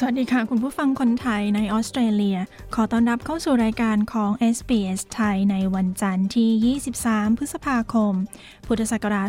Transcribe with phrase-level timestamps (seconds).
[0.00, 2.38] สวัสดีค่ะ คุณผู้ฟังคนไทยในออสเตรเลีย
[2.74, 8.12] ขอต้อนรับเข้าสู่รายการของ SBS ไทยในวันจันทร์ที่ 23 พฤษภาคม
[8.66, 9.28] พุทธศักราช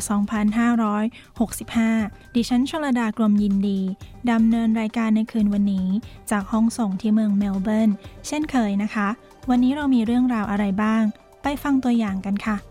[1.17, 3.81] 2565 ดิฉันชลดากรมยินดี
[4.31, 5.87] ดำเนินรายการในคืนวันนี้
[6.31, 7.89] จากห้องส่งที่เมืองเมลเบิร์น
[8.27, 9.07] เช่นเคยนะคะ
[9.49, 11.03] วันนี้เรามีเรื่องราวอะไรบ้าง
[11.43, 12.68] ไปฟังตัวอย่างกันค่ะ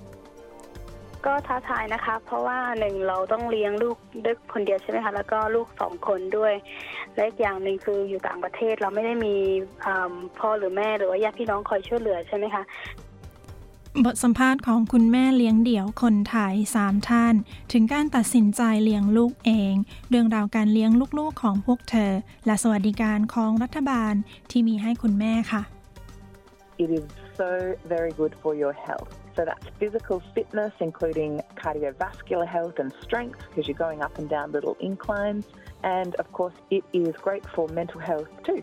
[1.27, 6.55] ก็ท้าทายนะคะ เพราะว่าหนึ่งเราต้องเลี้ยงลูกด้วยคนเดียวใช่ไหมคะแล้วก็ลูกสองคนด้วย
[7.15, 9.37] และอีกอย่างหนึ่งคืออยู่ต่างประเทศเราไม่ได้มี
[10.39, 12.63] พ่อหรือแม่หรือว่าญาติพี่น้องคอยช่วยเหลือใช่ไหมคะ
[14.05, 17.35] บทสัมภาษณ์ของคุณแม่เลี้ยงเดี่ยวคนไทย3ท่าน
[17.73, 19.75] ถึงการตัดสินใจเลี้ยงลูกเอง
[20.11, 22.13] เรื่องราวการเลี้ยงลูกๆของพวกเธอ
[22.47, 24.15] และสวัสดิการของรัฐบาล
[24.51, 25.63] ที่มีให้คุณแม่ค่ะ
[26.85, 27.05] It is
[27.41, 27.51] so
[27.95, 29.11] very good for your health.
[29.39, 34.51] So that's physical fitness, including cardiovascular health and strength, because you're going up and down
[34.51, 35.45] little inclines.
[35.85, 38.63] And of course, it is great for mental health too.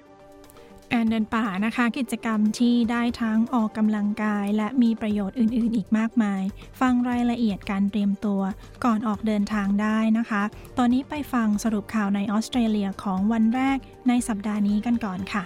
[0.93, 6.43] การเดินป่านะคะกิจกรรมที่ได้ทั้งออกกำลังกาย และมีประโยชน์อื่น ๆ อีกมากมาย
[6.81, 8.41] ฟังรายละเอียดการเตรียมตัว
[8.83, 10.43] ก่อนออกเดินทางได้นะคะ
[10.77, 15.43] ตอนนี้ไปฟังสรุปข่าวในออสเตรเลียของวันแรกในสัปดาห์นี้กันก่อนค่ะ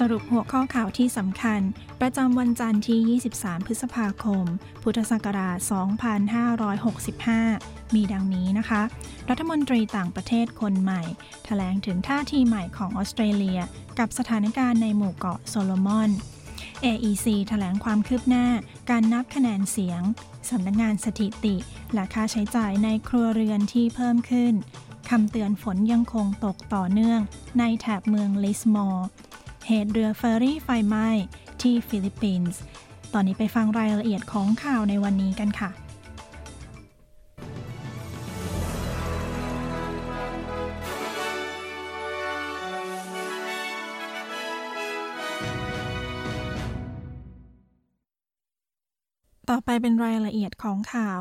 [0.00, 1.60] สรุปหัวข้อข่าวที่สำคัญ
[2.00, 4.44] ประจำวันจันทร์ที่ 23 พฤษภาคม
[4.82, 5.58] พุทธศักราช
[7.36, 8.82] 2565 มีดังนี้นะคะ
[9.28, 11.06] รัฐมนตรีต่างประเทศคนใหม่ถ
[11.44, 13.60] แถลงถึงท่าทีใหม่ของออสเตรเลีย
[13.98, 16.10] กับสถานการณ์ในหมู่เกาะโซโลมอน
[16.84, 18.46] AEC ถแถลงความคืบหน้า
[18.90, 20.02] การนับคะแนนเสียง
[20.50, 21.56] สำนักงงานสถิติ
[21.94, 24.54] และค่าใช้จ่ายในครัวเรือนที่เพิ่มขึ้น
[25.10, 27.20] คำเตือนฝนยังคงตกต่อเนื่อง
[27.58, 29.08] ในแถบเมืองลิสมอร์
[29.72, 31.08] เหตุเรือเฟอร์รี่ไฟไหม้
[31.62, 32.60] ที่ฟิลิปปินส์
[33.12, 35.70] ตอนนี้ไปฟังรายละเอียดของข่าวในวันนี้กันค่ะ
[49.50, 51.20] ต่อไปเป็นรายละเอียดของข่าว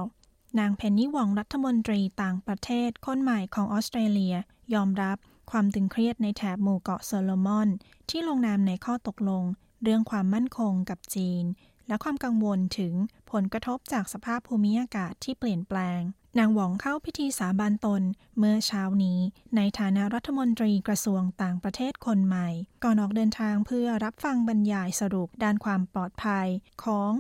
[0.60, 4.36] นางเพนนี่วองรัฐมนตรีต่างประเทศคนใหม่ของออสเตรเลีย
[4.74, 5.18] ยอมรับ
[5.52, 7.70] ความตึงเครียดในแถบหมู่เกาะโซโลมอน
[8.10, 9.44] ที่ลงนามในข้อตกลง
[9.84, 11.44] เรื่องความมั่นคงกับจีน
[11.88, 12.94] และความกังวลถึง
[13.32, 16.02] ผลกระทบจากสภาพภูมิอากาศที่เปลี่ยนแปลง
[16.38, 18.04] นางหวองเข้าพิธีสาบานตน
[18.38, 19.20] เมื่อเช้านี้
[19.56, 22.50] ในฐานะรัฐมนตรีกระทรวงต่างประเทศคนใหม่
[22.84, 26.48] ก่อนออกเดินทางเพื่อรับฟังบรรยายสรุปด้านความปลอดภัย
[26.84, 27.12] ของ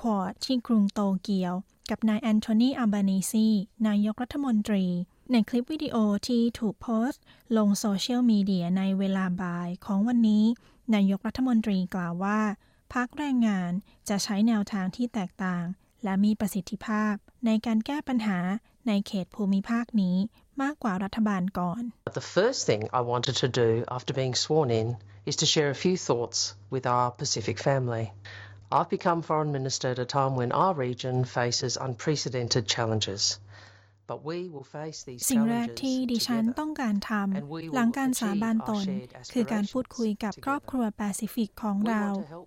[0.00, 1.54] ควอดที่กรุงโตเกียว
[1.90, 3.46] กับนายแอนโทนีอัลบานีซี
[3.86, 4.86] นายกรัฐมนตรี
[5.32, 5.96] ในคลิปวิดีโอ
[6.28, 7.22] ที่ถูกโพสต์
[7.56, 10.44] ลงโซเชียลมีเดียในเวลาบ่ายของวันนี้
[10.94, 12.40] นายกรัฐมนตรีกล่าวว่า
[12.94, 13.72] พรรคแรงงาน
[14.08, 15.64] จะใช้แนวทางที่แตกต่าง
[16.04, 17.14] และมีประสิทธิภาพ
[17.46, 18.38] ในการแก้ปัญหา
[18.88, 20.16] ในเขตภูมิภาคนี้
[20.62, 21.82] มากกว่ารัฐบาลก่อน
[22.20, 24.88] The first thing I wanted to do after being sworn in
[25.30, 26.38] is to share a few thoughts
[26.74, 28.06] with our Pacific family.
[28.76, 33.22] I've become Foreign Minister at a time when our region faces unprecedented challenges.
[35.30, 38.86] สิ่งแรกที่ดิฉันต้องการทำหลังการสาบานตน
[39.32, 42.04] คือการพูดคุยกับครอบครัวแปซิฟิกของเรา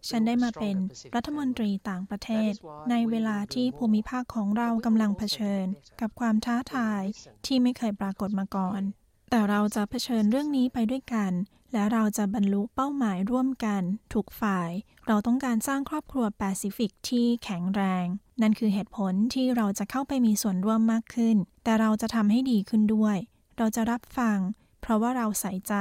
[0.09, 0.75] ฉันได้มาเป็น
[1.15, 2.51] รัฐมนตรีต่างประเทศ
[2.89, 5.65] ในเวลาที่ภูมิภาคของเรากำลังเผชิญ
[6.01, 7.03] กับความท้าทาย
[7.45, 8.81] ที่ไม่เคยปรากฏมาก่อน
[9.29, 11.31] แต่เราจะเผชิญเรื่องนี้ไปด้วยกัน
[11.73, 13.81] และเราจะบรรลุเป้าหมายร่วมกัน
[14.13, 14.69] ทุกฝ่าย
[15.07, 18.05] เราต้องการสร้างครอบครัวแปซิฟิกที่แข็งแรง
[18.41, 23.17] นั่นคือเหตุผลที่เราจะเข้าไปมีส่วนร่วมมากขึ้น แต่เราจะทำให้ดีขึ้นด้วย
[23.57, 24.37] เราจะรับฟัง
[24.81, 25.73] เพราะว่าเราใส่ใจ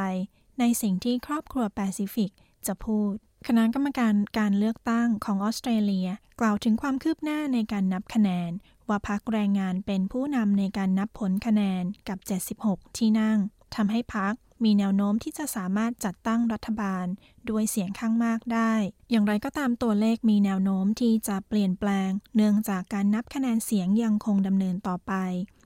[0.61, 2.31] ในสิ่งที่ครอบครัวแปซิฟิก
[2.67, 3.12] จะพูด
[3.47, 6.09] คณะกรรมการการเลือกตั้งของออสเตรเลีย
[6.41, 8.50] กล่าวถึงความคืบหน้าในการนับคะแนน
[8.88, 12.19] ว่าพักแรงงานเป็นผู้นำในการนับผลคะแนนกับ
[12.61, 13.38] 76 ที่นั่ง
[13.75, 17.06] ทำให้พักมีแนวโน้มที่จะสามารถจัดตั้งรัฐบาล
[17.50, 18.73] ด้วยเสียงข้างมากได้
[19.11, 25.12] อย่างไรก็ตามตัวเลขมีแนวโน้มที่จะเปลี่ยนแปลง เนื่องจากการนับคะแนนเสียงยังคงดำเนินต่อไป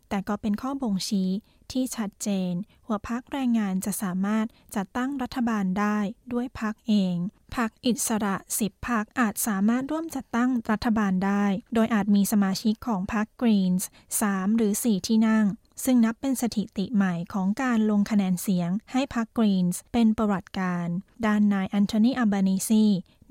[0.08, 1.30] แต่ก็เป็นข้อบ่งชี้
[1.72, 2.52] ที่ชัดเจน
[2.88, 4.46] ว่าพักแรงงานจะสามารถ
[4.76, 5.98] จัดตั้งรัฐบาลได้
[6.32, 7.16] ด้วยพักเอง
[7.56, 11.44] พักอิสระสิบพักอาจสามารถร่วมจัดตั้งรัฐบาลได้
[11.74, 13.88] โดยอาจมีสมาชิกของพรรคกรีนส์
[14.22, 15.46] 3หรือ 4 ที่นั่ง
[15.84, 20.86] ซึ่งนับเป็นสถิติใหม่ของการลงคะแนนเสียงให้พรรคกรีนส์เป็นประวัติการณ์
[21.26, 22.84] ด้านนายแอนโทนีอัลบานิซี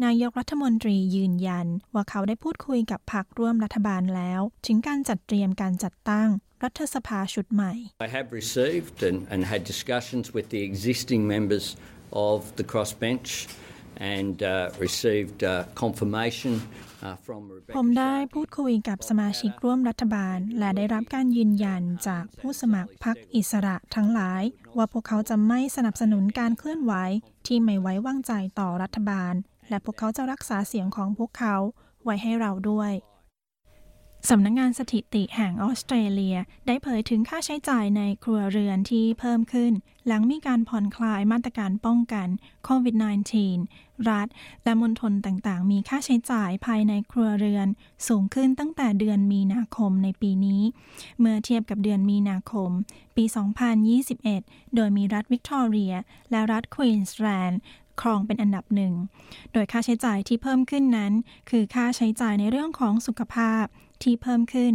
[0.06, 6.30] นายกรัฐมนตรียืนยัน ว่าเขาได้พูดคุยกับพรรคร่วมรัฐบาลแล้ว ถึงการจัดเตรียมการจัดตั้ง
[6.64, 7.74] รัฐสภาชุดใหม่
[8.08, 11.66] I have received and, and had discussions with the existing members
[12.30, 13.30] of the crossbench
[14.02, 16.54] and uh, received uh, confirmation
[17.06, 17.42] uh, from
[17.78, 24.44] ผมได้พูดคุยกับสมาชิกร่วมรัฐบาล และได้รับการยืนยันจากผู้สมัครพรรคอิสระทั้งหลาย
[24.78, 26.94] ว่าพวกเขาจะไม่สนับสนุนการเคลื่อนไหว
[27.48, 29.34] ที่ไม่ไว้วางใจต่อรัฐบาล
[29.70, 31.56] และพวกเขาจะรักษาเสียงของพวกเขา
[32.04, 32.92] ไว้ให้เราด้วย
[34.30, 36.38] สำนักงงานสถิติแห่งออสเตรเลีย
[36.68, 39.74] ได้เผยถึงค่าใช้จ่ายในครัวเรือนที่เพิ่มขึ้น
[40.08, 42.28] หลังมีการผ่อนคลายมาตรการป้องกัน
[42.66, 42.96] โควิด
[43.52, 44.28] -19 รัฐ
[44.64, 47.68] และมณฑลต่างๆ มีค่าใช้จ่ายภายในครัวเรือน
[48.08, 50.62] สูงขึ้นตั้งแต่เดือนมีนาคมในปีนี้
[51.20, 52.70] เมื่อเทียบกับเดือนมีนาคม
[53.16, 53.24] ปี
[54.00, 55.94] 2021 โดยมีรัฐวิกตอเรีย
[56.32, 57.60] และรัฐควีนส์แลนด์
[58.02, 58.94] ครองเป็นอันดับหนึ่ง
[59.54, 61.14] โดยค่าใช้จ่ายที่เพิ่มขึ้นนั้น
[61.50, 63.66] คือค่าใช้จ่ายในเรื่องของสุขภาพ
[64.04, 64.74] ที่เพิ่มขึ้น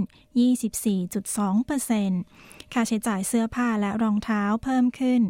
[1.37, 5.21] 24.2%ค่าใช้จ่ายเสื้อผ้าและรองเท้าเพิ่มขึ้น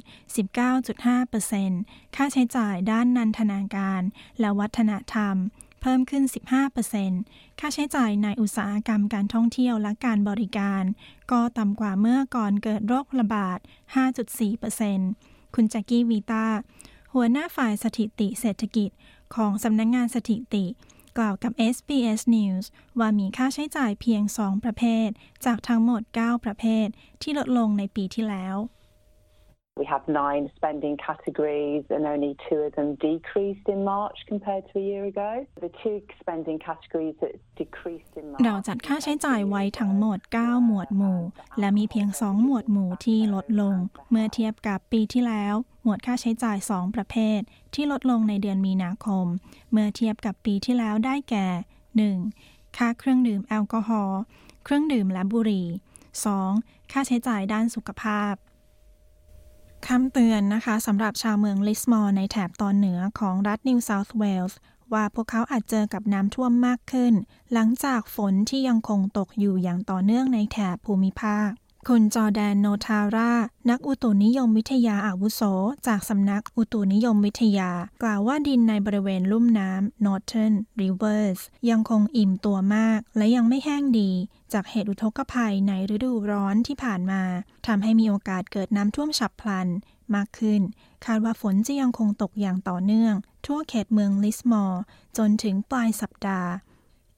[1.22, 4.02] 19.5%ค่าใช้จ่ายด้านนันทนาการ
[4.40, 5.36] และวัฒนธรรม
[5.80, 6.24] เพิ่มขึ้น
[7.12, 10.82] 15%ค่าใช้จ่ายในอุตสาหกรรมการท่องเที่ยวและการบริการ
[11.30, 13.58] ก็ต่ำกว่าเมื่อก่อนเกิดโรคระบาด
[14.76, 16.46] 5.4%คุณแจ็กกี้วีตา
[17.14, 18.90] หัวหน้าฝ่ายสถิติเศรษฐกิจ
[19.34, 20.64] ของสำนักงงานสถิติ
[21.22, 22.64] ล่าวกับ SBS News
[22.98, 25.08] ว่ามีค่าใช้จ่ายเพียง 2 ประเภท
[25.44, 26.86] จากทั้งหมด 9 ประเภท
[27.22, 28.56] ที่ลดลงในปีที่แล้ว
[29.82, 34.74] We have nine spending categories and only two of them decreased in March compared to
[34.82, 35.32] a year ago.
[35.66, 41.20] The two spending categories that decreased in March เราจัดค่าใช้จ่ายไว้ทั้งหมด 9 หมวดหมู่
[41.58, 43.76] และมีเพียง 2 หมวดหมู่ที่ลดลง
[44.10, 47.40] เมื่อเทียบกับปีที่แล้ว หมวดค่าใช้จ่าย 2 ประเภท
[47.74, 49.26] ที่ลดลงในเดือนมีนาคม
[49.72, 51.46] เมื่อเทียบกับปีที่แล้วได้แก่
[52.14, 52.76] 1.
[52.76, 54.20] ค่าเครื่องดื่มแอลกอฮอล์
[54.64, 55.66] เครื่องดื่มและบุหรี่
[56.30, 56.92] 2.
[56.92, 58.34] ค่าใช้จ่ายด้านสุขภาพ
[59.86, 64.58] คำเตือนนะคะสำหรับชาวเมืองลิสมอร์ในแถบตอนเหนือของรัฐนิวเซาท์เวลส์
[64.92, 67.14] ว่าพวกเขาอาจเจอกับน้ำท่วมมากขึ้น
[67.52, 71.50] หลังจากฝนที่ยังคงตกอยู่อย่างต่อเนื่องในแถบภูมิภาค
[71.90, 73.32] คุณจอแดนโนทารา
[73.70, 75.42] นักอุตุนิยมวิทยาอาวุโส
[75.86, 77.70] จากสำนักอุตุนิยมวิทยา
[78.02, 81.40] กล่าวว่าดินในบริเวณลุ่มน้ำ Northern Rivers
[81.70, 84.10] ยังคงอิ่มตัวมาก และยังไม่แห้งดี
[84.52, 87.22] จากเหตุอุทกภัยในฤดูร้อนที่ผ่านมา
[87.66, 89.68] ทำให้มีโอกาสเกิดน้ำท่วมฉับพลัน
[90.14, 90.60] มากขึ้น
[91.04, 93.14] คาดว่าฝนจะยังคงตกอย่างต่อเนื่อง
[93.46, 94.82] ทั่วเขตเมืองลิสมอร์
[95.16, 96.50] จนถึงปลายสัปดาห์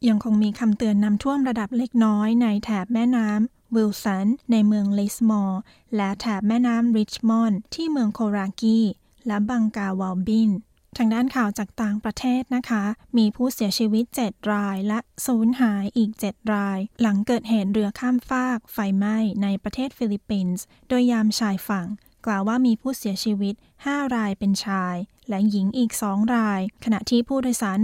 [0.08, 5.60] ยังคงมีคำเตือนน้ำท่วมระดับเล็กน้อยในแถบแม่น้ำ วิลสัน ในเมืองลิสมอร์
[5.96, 8.78] และแถบแม่น้ำริชมอนด์ที่เมืองโครากี
[9.26, 10.50] และบังกาวาลบิน
[10.96, 12.84] ทางด้านข่าวจากต่างประเทศนะคะ
[13.18, 21.86] มีผู้เสียชีวิต 7 รายและสูญหายอีก 7 ราย หลังเกิดเหตุเรือข้ามฟากไฟไหม้ในประเทศฟิลิปปินส์ โดยยามชายฝั่ง
[22.26, 24.96] กล่าวว่ามีผู้เสียชีวิต 5 รายเป็นชาย
[25.28, 27.78] และหญิงอีก 2 ราย ขณะที่ผู้โดยสาร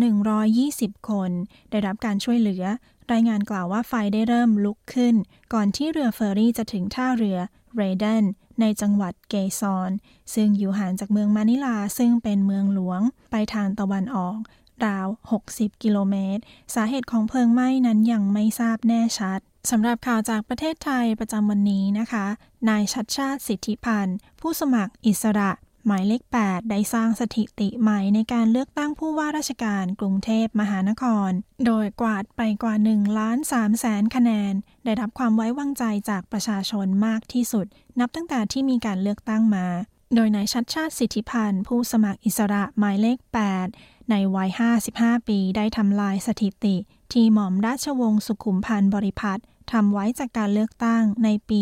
[0.52, 1.30] 120 คน
[1.70, 2.64] ได้รับการช่วยเหลือ
[3.12, 5.14] รายงานกล่าวว่าไฟได้เริ่มลุกขึ้น
[5.52, 7.38] ก่อนที่เรือเฟอร์รี่จะถึงท่าเรือ
[7.76, 8.24] เรเดน
[8.60, 9.90] ในจังหวัดเกซอน
[10.34, 14.38] ซึ่งอยู่ห่างจากเมืองมานิลาซึ่งเป็นเมืองหลวง ไปทางตะวันออก
[14.86, 15.06] ราว
[15.44, 16.42] 60 กิโลเมตร
[16.74, 22.26] สาเหตุของเพลิงไหม้นั้นยังไม่ทราบแน่ชัดสำหรับข่าวจากประเทศไทยประจำวันนี้นะคะ
[22.68, 25.50] นายชัดชาติสิทธิพันธ์ ผู้สมัครอิสระ
[25.86, 31.30] หมายเลข 8 ได้สร้างสถิติใหม่ในการเลือกตั้งผู้ว่าราชการกรุงเทพมหานคร
[31.66, 34.52] โดยกวาดไปกว่า1ล้าน3แสนคะแนน
[34.84, 37.66] ได้รับความไว้วางใจจากประชาชนมากที่สุด
[38.00, 39.66] นับตั้งแต่ที่มีการเลือกตั้งมา
[40.14, 43.18] โดยนายชัดชาติสิทธิพันธ์ ผู้สมัครอิสระหมายเลข
[43.64, 44.50] 8 ในวัย
[44.88, 46.76] 55 ปีได้ทำลายสถิติ
[47.12, 51.60] ที่หม่อมราชวงศ์สุขุมพันธ์บริพัตรทำไว้จากการเลือกตั้งในปี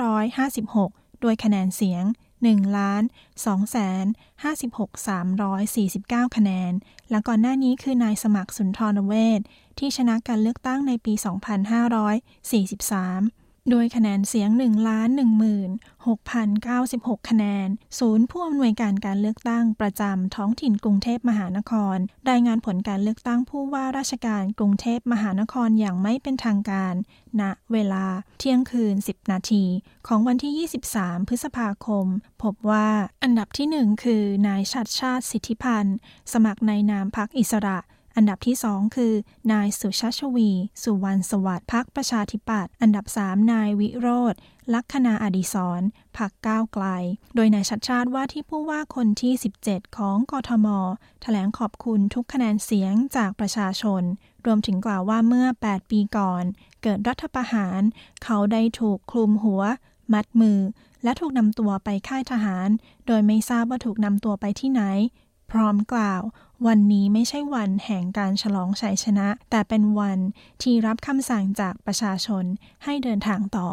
[0.00, 2.04] 2556 ด้วยคะแนนเสียง
[2.48, 3.02] 1ล้าน
[3.38, 4.04] 2แสน
[4.54, 5.06] 56
[5.60, 6.72] 349 คะแนน
[7.10, 9.40] และก่อนหน้านี้คือนายสมัครสุนทรเวช
[9.78, 13.39] ที่ชนะการเลือกตั้งในปี 2543
[13.72, 15.08] ด้วยคะแนนเสียง 1 ล้าน
[15.78, 21.96] 16,096 คะแนน ศูนย์ผู้อำนวยการการเลือกตั้งประจำท้องถิ่นกรุงเทพมหานคร
[22.30, 26.94] รายงานผลการเลือกตั้งผู้ว่าราชการกรุงเทพมหานครอย่างไม่เป็นทางการ
[27.40, 28.04] ณ เวลา
[28.38, 29.64] เที่ยงคืน 10 นาที
[30.06, 32.06] ของวันที่ 23 พฤษภาคม
[32.42, 32.88] พบว่า
[33.22, 35.96] อันดับที่ 1 คือนายชัดชาติสิทธิพันธ์
[36.32, 37.78] สมัครในนามพักอิสระ
[38.16, 39.12] อันดับที่ 2 คือ
[39.52, 40.50] นายสุชาชวี
[40.82, 44.34] สุวรรณสวัสดิ์พักประชาธิปัตย์อันดับ 3 นายวิโรธ
[44.74, 45.82] ลักคนาอดีศร
[46.16, 46.86] พักก้าวไกล
[47.34, 49.32] โดยนายชัดชาติว่าที่ผู้ว่าคนที่
[49.64, 54.02] 17 ของกทมถแถลงขอบคุณทุกคะแนนเสียงจากประชาชน
[54.46, 56.44] รวมถึงกล่าวว่าเมื่อ 8 ปีก่อน
[56.82, 57.80] เกิดรัฐประหาร
[58.24, 59.62] เขาได้ถูกคลุมหัว
[60.12, 60.58] มัดมือ
[61.04, 62.68] และถูกนำตัวไปค่ายทหาร
[63.06, 64.82] โดยไม่ทราบว่าถูกนำตัวไปที่ไหน
[65.50, 66.22] พร้อมกล่าว
[66.66, 70.18] วันนี้ไม่ใช่วันแห่งการฉลองชัยชนะ แต่เป็นวัน
[70.62, 72.44] ที่รับคำสั่งจากประชาชน
[72.84, 73.68] ให้เดินทางต่อ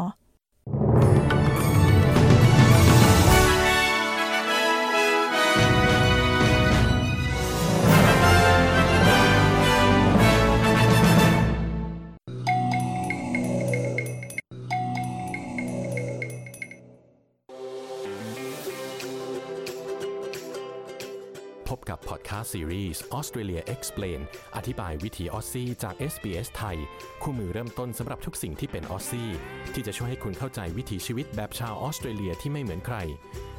[22.38, 24.19] กับพอดแคสต์ซีรีส์ Australia Explained
[24.58, 26.77] อธิบายวิถีออสซี่จาก SBS ไทย
[27.22, 29.29] คู่มือเริ่มต้นสำหรับทุกสิ่งที่เป็นออสซี่
[29.74, 32.98] ที่จะช่วยให้คุณเข้าใจวิถีชีวิตแบบชาวออสเตรเลียที่ไม่เหมือนใคร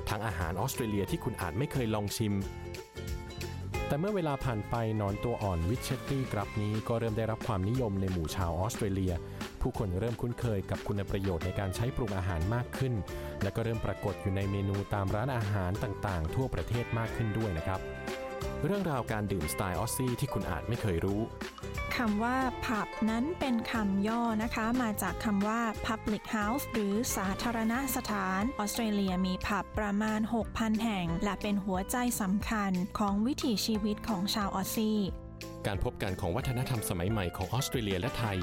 [0.08, 2.34] ทั้งอาหารออสเตรเลียที่คุณอาจไม่เคยลองชิม
[3.86, 9.12] แต่เมื่อเวลาผ่านไปหนอนตัวอ่อน witchetty grub นี้ก็เริ่มได้รับความนิยมในหมู่ชาวออสเตรเลีย
[9.62, 12.94] ผู้คนเริ่มคุ้นเคยกับคุณประโยชน์ในการใช้ปรุงอาหารมากขึ้น
[13.42, 17.80] และก็เริ่มปรากฏอยู่ในเมนูตามร้านอาหารต่างๆ ทั่วประเทศมากขึ้นด้วยนะครับ
[18.64, 21.20] เรื่องราวการดื่มสไตล์ออสซี่ที่คุณอาจไม่เคยรู้
[21.96, 34.98] คำว่าผับนั้นเป็นคำย่อนะคะ มาจากคำว่า public house หรือสาธารณสถาน ออสเตรเลียมีผับประมาณ 6,000 แห่ง และเป็นหัวใจสำคัญของวิถีชีวิตของชาวออสซี่
[35.66, 38.38] การพบกันของวัฒนธรรมสมัยใหม่ของออสเตรเลียและไทย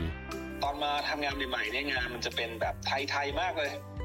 [0.63, 3.71] ตอนมาทำงานใหม่ๆเนี่ยงานมันจะเป็นแบบไทย ๆ มากเลย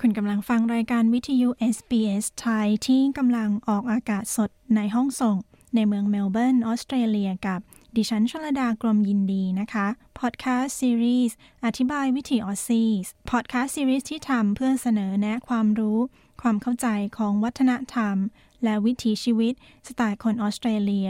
[0.00, 5.36] คุณกำลังฟังรายการวิทยุ SBS ไทยที่กำลังออกอากาศสดในห้องส่ง
[5.74, 7.60] ในเมืองเมลเบิร์นออสเตรเลียกับ
[7.96, 9.86] ดิฉันชลดากรมยินดีนะคะ
[10.18, 15.98] พอดแคสต์ซีรีส์อธิบายวิถีออสซี่ พอดแคสต์ซีรีส์ที่ทำเพื่อเสนอแนะความรู้
[16.42, 16.86] ความเข้าใจ
[17.16, 18.16] ของวัฒนธรรม
[18.64, 19.54] และวิถีชีวิต
[19.88, 21.08] สไตล์คนออสเตรเลีย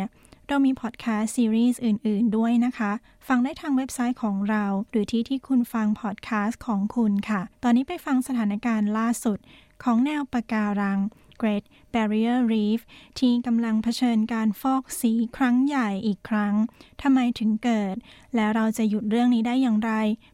[0.48, 2.92] เรามีพอดแคสต์ซีรีส์อื่น ๆ ด้วยนะคะ
[3.28, 9.38] ฟังได้ทางเว็บไซต์ของเรา หรือที่ที่คุณฟังพอดแคสต์ของคุณค่ะ ตอนนี้ไปฟังสถานการณ์ล่าสุด
[9.82, 10.98] ของแนวปะการัง
[11.42, 12.80] Great Barrier Reef
[13.18, 16.54] ที่กำลังเผชิญการฟอกสีครั้งใหญ่อีกครั้ง
[17.02, 17.96] ทำไมถึงเกิด
[18.36, 19.92] แล้วเราจะหยุดเรื่องนี้ได้อย่างไร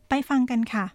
[0.08, 0.86] ไปฟังกันค่ะ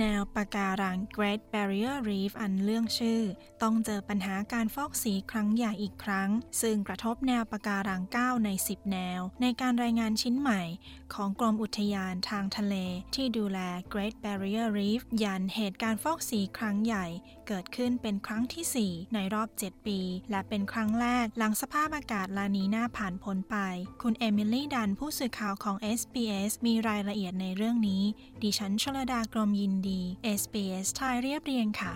[0.00, 3.20] แนวปะการัง Great Barrier Reef อันเรื่องชื่อ
[3.62, 6.30] ต้องเจอปัญหาการฟอกสีครั้งใหญ่อีกครั้ง
[6.62, 10.62] ซึ่งกระทบแนวปะการัง 9 ใน 10 แนว ในการรายงานชิ้นใหม่
[11.14, 12.74] ของกรมอุทยานทางทะเล
[13.14, 13.58] ที่ดูแล
[13.92, 17.06] Great Barrier Reef ยันเหตุการณ์ฟอกสีครั้งใหญ่
[17.48, 20.00] เกิดขึ้นเป็นครั้งที่ 4 ในรอบ 7 ปี
[20.30, 23.56] และเป็นครั้งแรกหลังสภาพอากาศลานีนาผ่านพ้นไป
[24.02, 28.02] คุณเอมิลี่ดันผู้สื่อข่าวของ SBS มีรายละเอียดในเรื่องนี้
[28.42, 30.00] ดิฉันชลดากรมยินดี
[30.40, 31.92] SBS ไทยเรียบเรียงค่ะ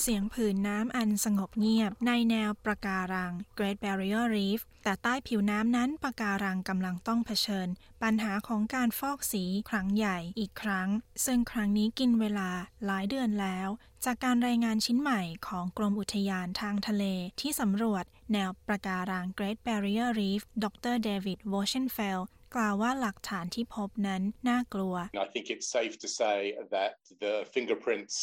[0.00, 7.68] เสียงผืนน้ำอันสงบเงียบในแนวปะการัง Great Barrier Reef แต่ใต้ผิวน้ำนั้นปะการังกำลังต้องเผชิญ
[8.02, 10.88] ปัญหาของการฟอกสีครั้งใหญ่อีกครั้ง
[11.24, 12.50] ซึ่งครั้งนี้กินเวลา
[12.84, 13.68] หลายเดือนแล้ว
[14.04, 17.04] จากการรายงานชิ้นใหม่ของกรมอุทยานทางทะเล
[17.40, 22.20] ที่สำรวจแนวปะการัง Great Barrier Reef ดรเดวิดวอชเชนเฟล
[22.54, 26.38] กล่าวว่าหลักฐานที่พบนั้นน่ากลัว I think it's safe to say
[26.74, 26.92] that
[27.24, 28.14] the fingerprints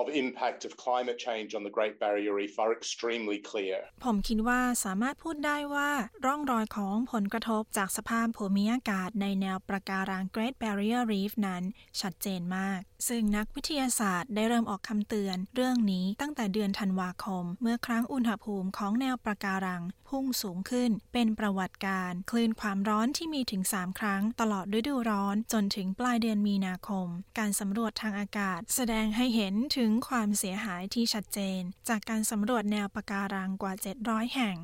[0.00, 3.78] of impact of climate change on the Great Barrier Reef are extremely clear.
[4.04, 5.90] ผมคิดว่าสามารถพูดได้ว่า
[6.26, 11.62] ร่องรอยของผลกระทบจากสภาพภูมิอากาศในแนวประการัง Great Barrier Reef นั้น
[12.00, 19.82] ชัดเจนมาก ซึ่งนักวิทยาศาสตร์ได้เริ่มออกคำเตือน เรื่องนี้ตั้งแต่เดือนธันวาคม เมื่อครั้งอุณหภูมิของแนวประการัง
[20.14, 33.72] พุ่งสูงขึ้น เป็นประวัติการคลื่นความร้อนที่มีถึง 3 ครั้งตลอดฤดูร้อนจนถึงปลายเดือนมีนาคม การสำรวจทางอากาศ แสดงให้เห็นถึงความเสียหายที่ชัดเจน จากการสำรวจแนวปะการังกว่า
[34.04, 34.54] 700 แห่ง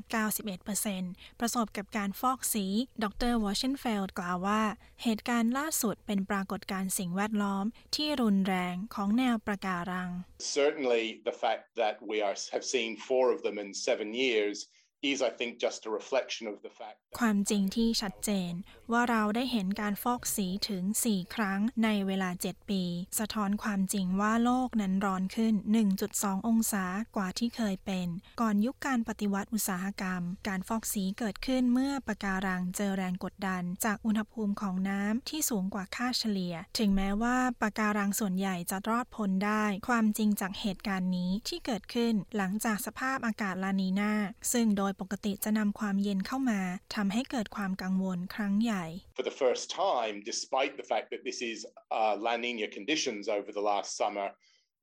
[0.66, 2.66] 91%ประสบกับการฟอกสี
[3.02, 4.62] ดรวอชินเฟลด์กล่าวว่า
[5.02, 7.64] เหตุการณ์ล่าสุดเป็นปรากฏการณ์สิ่งแวดล้อม
[7.97, 10.11] ที่รุนแรงของแนวปะการัง
[10.59, 14.59] Certainly, the fact that we are, have seen four of them in seven years
[15.02, 16.97] is, I think, just a reflection of the fact.
[17.19, 18.52] ความจริงที่ชัดเจน
[18.92, 22.83] ว่าเราได้เห็นการฟอกสีถึง 4 ครั้งในเวลา 7 ปี
[23.19, 25.54] สะท้อนความจริงว่าโลกนั้นร้อนขึ้น
[26.00, 26.85] 1.2 องศา
[27.16, 28.09] กว่าที่เคยเป็น
[28.40, 44.12] ก่อนยุคการปฏิวัติอุตสาหกรรม การฟอกสีเกิดขึ้นเมื่อปะการังเจอแรงกดดัน จากอุณหภูมิของน้ำที่สูงกว่าค่าเฉลี่ย ถึงแม้ว่าปะการังส่วนใหญ่จะรอดพ้นได้ ความจริงจากเหตุการณ์นี้ที่เกิดขึ้นหลังจากสภาพอากาศลานีนา
[44.52, 46.61] ซึ่งโดยปกติจะนำความเย็นเข้ามา
[46.94, 48.85] ทำให้เกิดความกังวลครั้งใหญ่
[49.18, 51.59] For the first time, despite the fact that this is
[51.99, 54.28] uh, La Nina conditions over the last summer,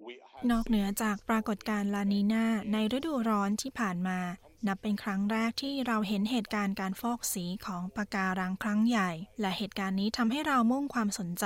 [0.05, 0.13] we
[0.51, 4.19] นอกเหนือจากปรากฏการณ์ลานีนาในฤดูร้อนที่ผ่านมา
[4.67, 9.11] นับเป็นครั้งแรกที่เราเห็นเหตุการณ์การฟอกสีของปะการังครั้งใหญ่
[9.41, 11.45] และเหตุการณ์นี้ทำให้เรามุ่งความสนใจ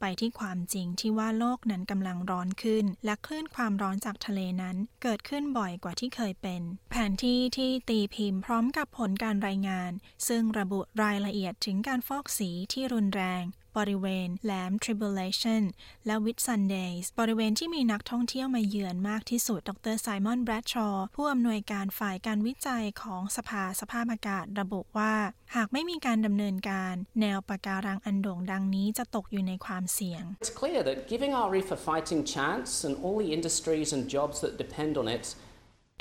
[0.00, 9.90] ไปที่ความจริงที่ว่าโลกนั้นกำลังร้อนขึ้น และคลื่นความร้อนจากทะเลนั้นเกิดขึ้นบ่อยกว่าที่เคยเป็น แผนที่ที่ตีพิมพ์พร้อมกับผลการรายงาน
[10.28, 13.44] ซึ่งระบุรายละเอียดถึงการฟอกสีที่รุนแรง
[13.78, 15.62] บริเวณแหลม Tribulation
[16.06, 25.14] และ Whit Sundays บริเวณที่มีนักท่องเที่ยวมาเยือนมากที่สุด ดรไซมอนแบรดชอว์ผู้อำนวยการฝ่ายการวิจัยของสภาสภาพอากาศระบุว่า
[25.54, 33.88] หากไม่มีการดำเนินการ แนวปะการังอันโด่งดังนี้จะตกอยู่ในความเสี่ยง It's clear that giving our reef a fighting chance and all the industries
[33.96, 35.26] and jobs that depend on it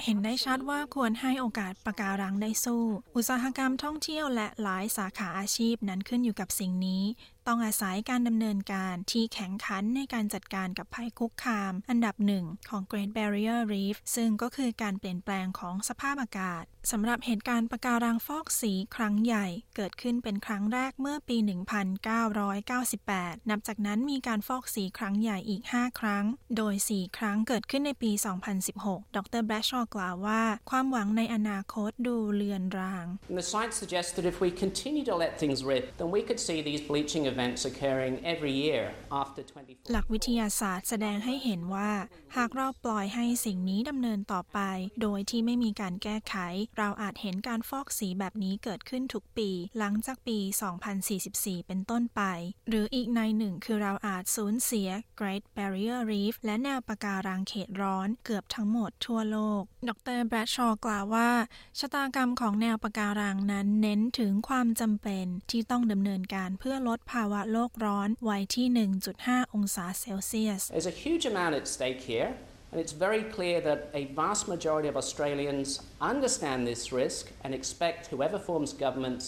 [0.04, 2.84] เห็นได้ชัดว่าควรให้โอกาสปะการังได้สู้
[3.16, 7.04] อุตสาหกรรมท่องเที่ยวและหลายสาขาอาชีพนั้นขึ้นอยู่กับสิ่งนี้
[7.48, 21.38] ต้องอาศัยการดำเนินการที่แข็งขันในการจัดการกับภัยคุกคาม อันดับหนึ่งของ Great Barrier Reef ซึ่งก็คือการเปลี่ยนแปลงของสภาพอากาศสำหรับเหตุการณ์ปะการังฟอกสีครั้งใหญ่เกิดขึ้นเป็นครั้งแรกเมื่อปี
[22.64, 26.26] 1998 นับจากนั้นมีการฟอกสีครั้งใหญ่อีก 5 ครั้ง
[26.58, 28.12] โดย 4 ครั้งเกิดขึ้นในปี
[28.64, 33.06] 2016 ดรแบรชอกล่าวว่า ความหวังในอนาคตดูเลือนราง
[33.40, 36.60] the science suggests that if we continue to let things rip, then we could see
[36.70, 37.35] these bleaching events
[39.92, 41.92] หลักวิทยาศาสตร์แสดงให้เห็นว่า
[42.38, 44.60] หากเราปล่อยให้สิ่งนี้ดำเนินต่อไป
[45.02, 46.36] โดยที่ไม่มีการแก้ไข
[46.78, 50.38] เราอาจเห็นการฟอกสีแบบนี้เกิดขึ้นทุกปี หลังจากปี
[51.04, 52.22] 2044 เป็นต้นไป
[52.70, 61.30] หรืออีกในหนึ่งคือเราอาจสูญเสีย Great Barrier Reef และแนวปะการังเขตร้อนเกือบทั้งหมดทั่วโลก ดรแบรดชอว์กล่าวว่า
[61.80, 68.68] ชะตากรรมของแนวปะการังนั้นเน้นถึงความจำเป็นที่ต้องดำเนินการเพื่อลดภาาวะโลกร้อนไว้ที่
[69.12, 72.30] 1.5 องศาเซลเซียส There's a huge amount at stake here,
[72.72, 75.70] and it's very clear that a vast majority of Australians
[76.12, 79.26] understand this risk and expect whoever forms governments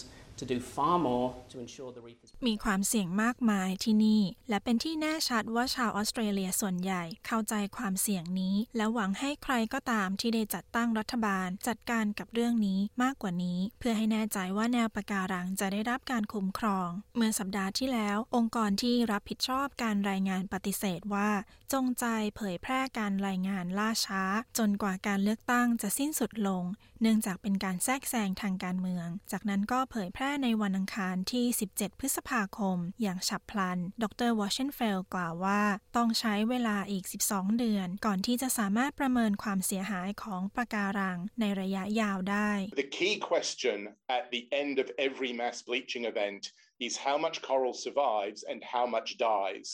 [2.46, 21.30] มีความเสี่ยงมากมายที่นี่ และเป็นที่แน่ชัดว่าชาวออสเตรเลียส่วนใหญ่เข้าใจความเสี่ยงนี้ และหวังให้ใครก็ตามที่ได้จัดตั้งรัฐบาล จัดการกับเรื่องนี้มากกว่านี้ เพื่อให้แน่ใจว่าแนวปะการังจะได้รับการคุ้มครอง เมื่อสัปดาห์ที่แล้ว องค์กรที่รับผิดชอบการรายงานปฏิเสธว่า
[21.72, 24.22] จงใจเผยแพร่การรายงานล่าช้า
[24.58, 26.64] จนกว่าการเลือกตั้งจะสิ้นสุดลง
[27.02, 35.62] เนื่องจากเป็นการแทรกแซงทางการเมือง จากนั้นก็เผยแพร่ในวันอังคารที่ 17 พฤษภาคม อย่างฉับพลัน ดรวอชเชนเฟลกล่าวว่า
[35.96, 42.50] ต้องใช้เวลาอีก 12 เดือน ก่อนที่จะสามารถประเมินความเสียหายของปะการังในระยะยาวได้
[42.82, 43.78] The key question
[44.18, 46.42] at the end of every mass bleaching event
[46.86, 49.68] is how much coral survives and how much dies.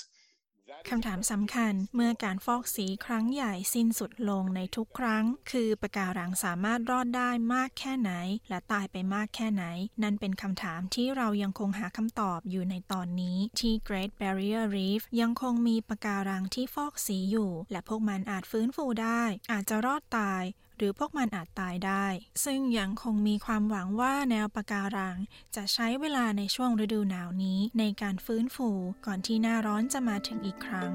[0.91, 8.13] คำถามสำคัญเมื่อการฟอกสีครั้งใหญ่สิ้นสุดลงในทุกครั้ง คือปะการังสามารถรอดได้มากแค่ไหน
[8.49, 9.65] และตายไปมากแค่ไหน
[10.03, 19.23] นั่นเป็นคำถามที่เรายังคงหาคำตอบอยู่ในตอนนี้ที่ Great Barrier Reef ยังคงมีปะการังที่ฟอกสีอยู่ และพวกมันอาจฟื้นฟูได้
[19.53, 20.43] อาจจะรอดตาย
[20.77, 22.07] หรือพวกมันอาจตายได้
[22.45, 25.17] ซึ่งยังคงมีความหวังว่าแนวปะการัง
[25.57, 28.69] จะใช้เวลาในช่วงฤดูหนาวนี้ในการฟื้นฟู
[29.07, 30.93] ก่อนที่หน้าร้อนจะมาถึงอีกครั้ง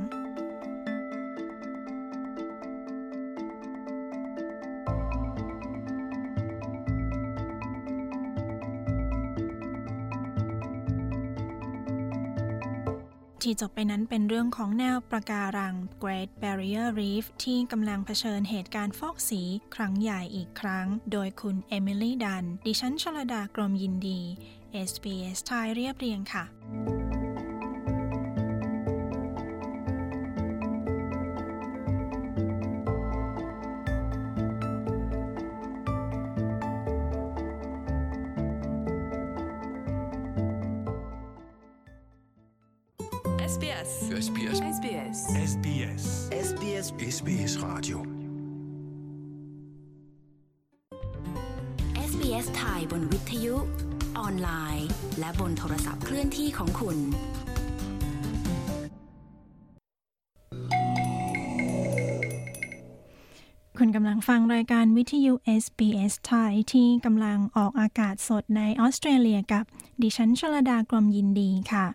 [13.44, 19.42] ที่จบไปนั้นเป็นเรื่องของแนวประการัง Great Barrier Reef ที่กำลังเผชิญเหตุการณ์ฟอกสี
[19.76, 24.22] ครั้งใหญ่อีกครั้ง โดยคุณเอมิลี่ดัน ดิฉันชลดากรมยินดี
[24.90, 26.44] SBS ไทยเรียบเรียงค่ะ
[47.20, 47.98] SBS SBS Radio
[52.10, 53.56] SBS ไทยบนวิทยุ
[54.20, 54.88] ออนไลน์
[55.20, 56.98] และบนโทรศัพท์เคลื่อนที่ของคุณ
[63.78, 69.66] คุณกำลังฟังรายการวิทยุ SBS ไทยที่กำลังออกอากาศสดในออสเตรเลียกับ
[70.02, 71.86] ดิฉันชลดากรมยินดีค่ะ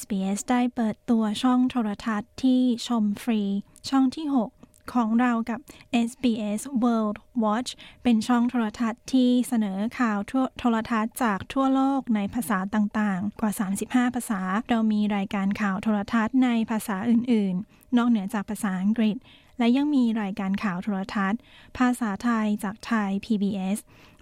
[0.00, 3.42] SBS ได้เปิดตัวช่องโทรทัศน์ที่ชมฟรี
[3.88, 5.60] ช่องที่ 6 ของเรากับ
[6.08, 7.70] SBS World Watch
[8.02, 13.52] เป็นช่องโทรทัศน์ที่เสนอข่าวทั่วโทรทัศน์จากทั่วโลกในภาษาต่างๆ กว่า
[13.84, 19.16] 35 ภาษา เรามีรายการข่าวโทรทัศน์ในภาษาอื่นๆ นอกเหนือจากภาษาอังกฤษ
[19.58, 21.40] และยังมีรายการข่าวโทรทัศน์
[21.78, 23.78] ภาษาไทยจากไทย PBS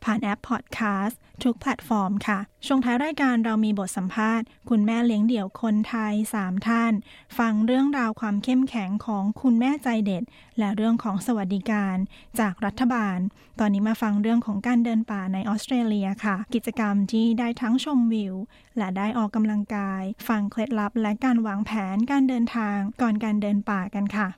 [0.03, 6.93] ผ่านแอปพอดแคสต์ทุกแพลตฟอร์มค่ะ ช่วงท้ายรายการเรามีบทสัมภาษณ์ คุณแม่เลี้ยงเดี่ยวคนไทย 3 ท่าน
[7.37, 10.23] ฟังเรื่องราวความเข้มแข็งของคุณแม่ใจเด็ด
[10.59, 11.97] และเรื่องของสวัสดิการ
[12.39, 13.17] จากรัฐบาล
[13.59, 18.35] ตอนนี้มาฟังเรื่องของการเดินป่าในออสเตรเลียค่ะ กิจกรรมที่ได้ทั้งชมวิว
[18.77, 24.29] และได้ออกกำลังกาย ฟังเคล็ดลับและการวางแผนการเดินทางก่อนการเดินป่ากันค่ะ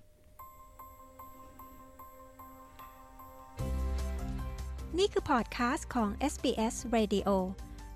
[5.00, 7.30] นี่คือพอดคาสต์ของ SBS Radio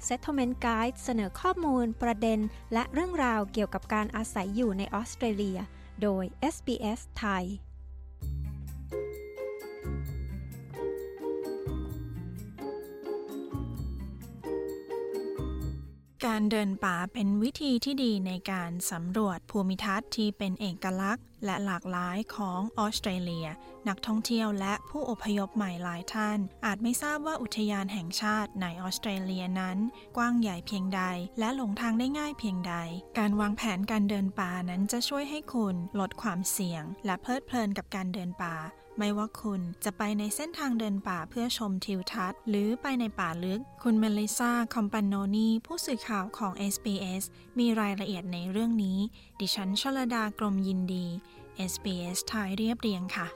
[0.08, 2.40] Settlement Guide เสนอข้อมูล ประเด็น
[2.74, 5.60] และเรื่องราวเกี่ยวกับการอาศัยอยู่ในออสเตรเลีย
[6.02, 6.24] โดย
[6.56, 7.46] SBS ไทย
[16.26, 23.48] การเดินป่าเป็นวิธีที่ดีในการสำรวจภูมิทัศน์ที่เป็นเอกลักษณ์ และหลากหลายของออสเตรเลีย
[23.88, 29.78] นักท่องเที่ยวและผู้อพยพใหม่หลายท่าน อาจไม่ทราบว่าอุทยานแห่งชาติในออสเตรเลียนั้น
[30.18, 31.02] กว้างใหญ่เพียงใด
[31.40, 32.76] และหลงทางได้ง่ายเพียงใด
[33.18, 38.56] การวางแผนการเดินป่านั้นจะช่วยให้คุณลดความเสี่ยง และเพลิดเพลินกับการเดินป่า
[39.00, 47.24] ไม่ว่าคุณจะไปในเส้นทางเดินป่าเพื่อชมทิวทัศน์ หรือไปในป่าลึก คุณเมลิซาคอมปานโนนีผู้สื่อข่าวของ SBS
[47.60, 49.00] มีรายละเอียดในเรื่องนี้
[49.40, 51.06] ดิฉันชลดากรมยินดี
[51.72, 53.28] SBS ไทยเรียบเรียงค่ะ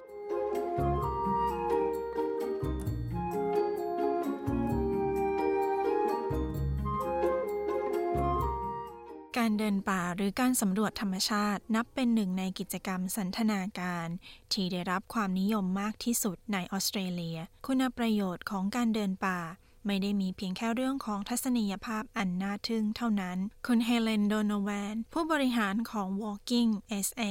[9.37, 14.07] การเดินป่าหรือการสำรวจธรรมชาตินับเป็นหนึ่งในกิจกรรมสันทนาการ
[14.53, 19.39] ที่ได้รับความนิยมมากที่สุดในออสเตรเลีย คุณประโยชน์ของการเดินป่า
[19.87, 26.69] ไม่ได้มีเพียงแค่เรื่องของทัศนียภาพอันน่าทึ่งเท่านั้น คุณเฮเลนโดโนแวนผู้บริหารของ Walking
[27.05, 27.21] SA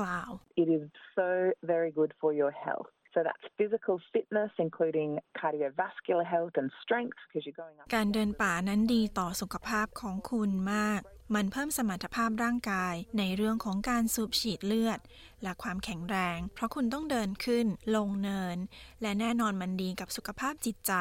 [0.00, 0.30] กล่าว
[0.62, 0.84] It is
[1.18, 1.28] so
[1.72, 2.90] very good for your health.
[3.14, 7.86] So that's physical fitness, including cardiovascular health and strength, because you're going up.
[7.94, 11.00] การเดินป่านั้นดีต่อสุขภาพของคุณมาก
[11.34, 14.98] มันเพิ่มสมรรถภาพร่างกายในเรื่องของการสูบฉีดเลือด
[15.42, 18.56] และความแข็งแรง เพราะคุณต้องเดินขึ้น ลงเนิน
[19.02, 20.92] และแน่นอนมันดีกับสุขภาพจิตใจ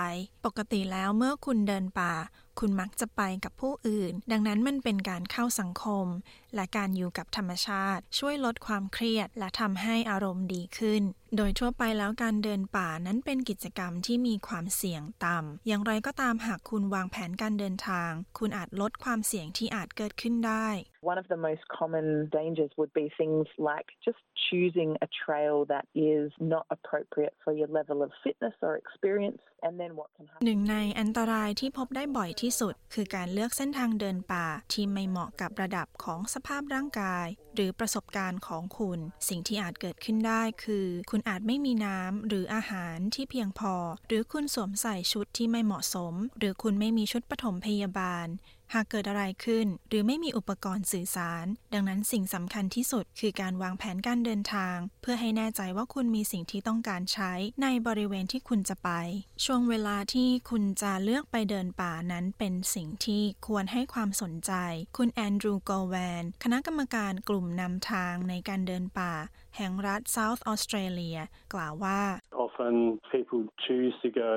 [0.46, 2.14] ปกติแล้วเมื่อคุณเดินป่า
[2.60, 6.06] คุณมักจะไปกับผู้อื่น ดังนั้นมันเป็นการเข้าสังคม
[6.56, 11.04] และการอยู่กับธรรมชาติ ช่วยลดความเครียด และทำให้อารมณ์ดีขึ้น
[11.38, 20.68] โดยทั่วไปแล้วการเดินป่านั้นเป็นกิจกรรมที่มีความเสี่ยงต่ำ อย่างไรก็ตามหากคุณวางแผนการเดินทาง คุณอาจลดความเสี่ยงที่อาจเกิดขึ้นได้
[21.12, 22.08] One of the most common
[22.40, 27.70] dangers would be things like just choosing a trail that is not appropriate for your
[27.80, 39.00] level of fitness or experience and then what can happen หนึ่งในอันตรายที่พบได้บ่อยที่สุด คือการเลือกเส้นทางเดินป่าที่ไม่เหมาะกับระดับของสภาพร่างกาย หรือประสบการณ์ของคุณ
[39.30, 43.74] สิ่งที่อาจเกิดขึ้นได้คือ คุณอาจไม่มีน้ำหรืออาหารที่เพียงพอ
[44.08, 48.28] หรือคุณสวมใส่ชุดที่ไม่เหมาะสม หรือคุณไม่มีชุดปฐมพยาบาล
[48.74, 58.90] หากเกิดอะไรขึ้น หรือไม่มีอุปกรณ์สื่อสาร ดังนั้นสิ่งสำคัญที่สุดคือการวางแผนการเดินทาง เพื่อให้แน่ใจว่าคุณมีสิ่งที่ต้องการใช้ในบริเวณที่คุณจะไป
[59.46, 64.52] ช่วงเวลาที่คุณจะเลือกไปเดินป่านั้นเป็นสิ่งที่ควรให้ความสนใจ
[64.98, 69.14] คุณแอนดรูว์โกแวน คณะกรรมการกลุ่มนำทางในการเดินป่า
[69.58, 71.22] แห่งรัฐ South Australia
[71.54, 72.02] กล่าวว่า
[72.46, 72.76] Often
[73.14, 74.34] people choose to go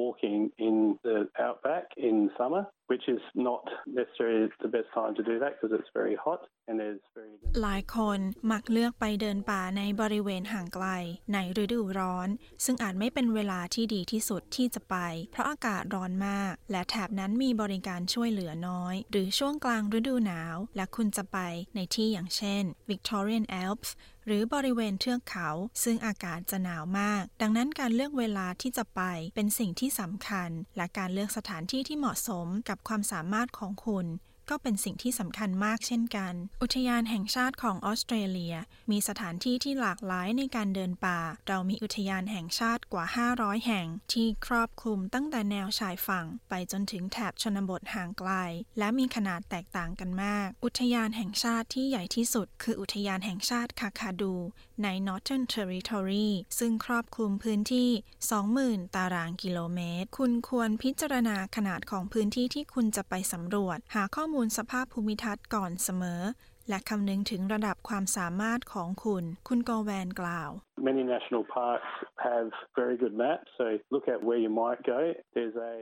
[0.00, 0.76] walking in
[1.06, 3.64] the outback in summer, which is not
[3.98, 8.18] necessarily the best time to do that because it's very hot and there's very หลายคน
[8.52, 10.86] มักเลือกไปเดินป่าในบริเวณห่างไกล
[11.32, 12.28] ในฤดูร้อน
[12.64, 14.96] ซึ่งอาจไม่เป็นเวลาที่ดีที่สุดที่จะไป
[15.32, 21.38] เพราะอากาศร้อนมาก และแถบนั้นมีบริการช่วยเหลือน้อย หรือช่วงกลางฤดูหนาว และคุณจะไป
[21.74, 23.90] ในที่อย่างเช่น Victorian Alps
[24.30, 25.50] หรือบริเวณเทือกเขา
[25.82, 29.00] ซึ่งอากาศจะหนาวมาก ดังนั้นการเลือกเวลาที่จะไป
[29.34, 34.06] เป็นสิ่งที่สำคัญ และการเลือกสถานที่ที่เหมาะสมกับความสามารถของคุณ
[34.50, 38.54] ก็เป็นสิ่งที่สำคัญมากเช่นกัน อุทยานแห่งชาติของออสเตรเลีย
[38.90, 48.30] มีสถานที่ที่หลากหลายในการเดินป่า เรามีอุทยานแห่งชาติกว่า 500 แห่ง ที่ครอบคลุมตั้งแต่แนวชายฝั่ง ไปจนถึงแถบชนบทห่างไกล
[48.78, 54.34] และมีขนาดแตกต่างกันมาก อุทยานแห่งชาติที่ใหญ่ที่สุด คืออุทยานแห่งชาติคาคาดู
[54.82, 57.90] ใน Northern Territory ซึ่งครอบคลุมพื้นที่
[58.42, 66.22] 20,000 ตารางกิโลเมตร คุณควรพิจารณาขนาดของพื้นที่ที่คุณจะไปสำรวจ หาข้อมูลสภาพภูมิทัศน์ก่อนเสมอ
[66.68, 70.50] และคำนึงถึงระดับความสามารถของคุณ คุณโกแวนกล่าว
[70.88, 71.90] Many national parks
[72.28, 72.46] have
[72.80, 75.00] very good maps, so look at where you might go.
[75.34, 75.74] There's a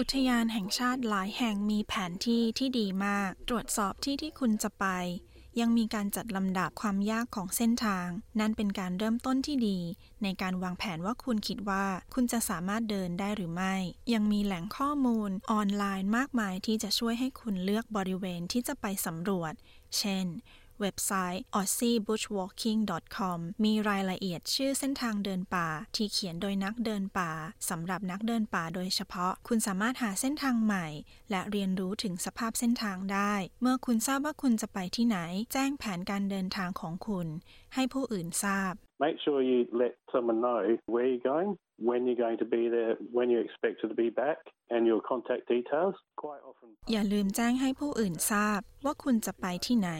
[0.00, 4.86] อุทยานแห่งชาติหลายแห่งมีแผนที่ที่ดีมาก ตรวจสอบที่ที่คุณจะไป
[5.60, 8.08] ยังมีการจัดลำดับความยากของเส้นทาง
[8.40, 9.78] นั่นเป็นการเริ่มต้นที่ดี
[10.22, 13.74] ในการวางแผนว่าคุณคิดว่าคุณจะสามารถเดินได้หรือไม่
[14.14, 19.52] ยังมีแหล่งข้อมูลออนไลน์มากมายที่จะช่วยให้คุณเลือกบริเวณที่จะไปสำรวจ
[19.98, 20.26] เช่น
[20.80, 27.32] เว็บไซต์ aussiebushwalking.com มีรายละเอียดชื่อเส้นทางเดินป่า ที่เขียนโดยนักเดินป่า
[27.70, 30.86] สำหรับนักเดินป่าโดยเฉพาะ คุณสามารถหาเส้นทางใหม่
[31.30, 35.18] และเรียนรู้ถึงสภาพเส้นทางได้ เมื่อคุณทราบว่าคุณจะไปที่ไหน
[35.52, 37.26] แจ้งแผนการเดินทางของคุณ
[37.74, 38.72] ให้ผู้อื่นทราบ
[39.06, 40.58] Make sure you let someone know
[40.94, 41.50] where you're going,
[41.88, 44.38] when you're going to be there, when you're expected to be back,
[44.74, 45.94] and your contact details.
[46.24, 46.68] Quite often.
[46.92, 49.90] อย่าลืมแจ้งให้ผู้อื่นทราบว่าคุณจะไปที่ไหน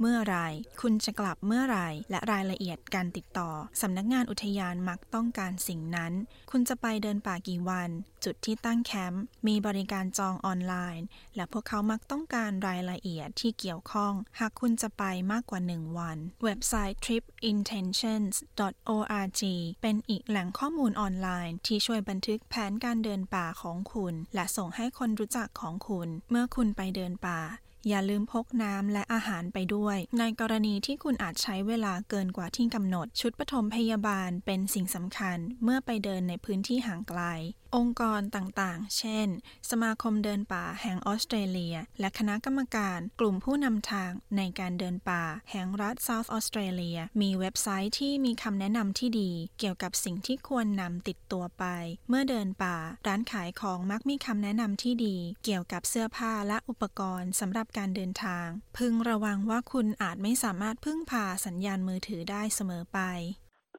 [0.00, 0.36] เมื่อไร
[0.80, 1.78] คุณจะกลับเมื่อไร
[2.10, 6.12] และรายละเอียดการติดต่อ สำนักงานอุทยานมักต้องการสิ่งนั้น
[6.50, 7.90] คุณจะไปเดินป่ากี่วัน
[8.24, 11.04] จุดที่ตั้งแคมป์มีบริการจองออนไลน์
[11.36, 19.42] และพวกเขามักต้องการรายละเอียดที่เกี่ยวข้อง หากคุณจะไปมากกว่า 1 วัน เว็บไซต์ tripintentions.org
[19.82, 27.40] เป็นอีกแหล่งข้อมูลออนไลน์ ที่ช่วยบันทึกแผนการเดินป่าของคุณ และส่งให้คนรู้จักของคุณ เมื่อคุณไปเดินป่า
[27.88, 37.22] อย่าลืมพกน้ำและอาหารไปด้วย ในกรณีที่คุณอาจใช้เวลาเกินกว่าที่กำหนด ชุดปฐมพยาบาลเป็นสิ่งสำคัญเมื่อไปเดินในพื้นที่ห่างไกล
[37.76, 39.28] องค์กรต่างๆ เช่น
[39.70, 51.64] สมาคมเดินป่าแห่งออสเตรเลีย และคณะกรรมการกลุ่มผู้นำทางในการเดินป่าแห่งรัฐ South Australia มีเว็บไซต์ที่มีคำแนะนำที่ดี เกี่ยวกับสิ่งที่ควรนำติดตัวไป
[52.08, 63.00] เมื่อเดินป่า ร้านขายของมักมีคำแนะนำที่ดี เกี่ยวกับเสื้อผ้าและอุปกรณ์สำหรับการเดินทาง พึงระวังว่าคุณอาจไม่สามารถพึ่งพาสัญญาณมือถือได้เสมอไป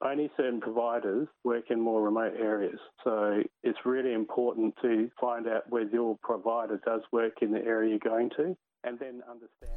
[0.04, 2.80] Only certain providers work in more remote areas.
[3.04, 7.92] So it's really important to find out whether your provider does work in the area
[7.92, 8.58] you're going to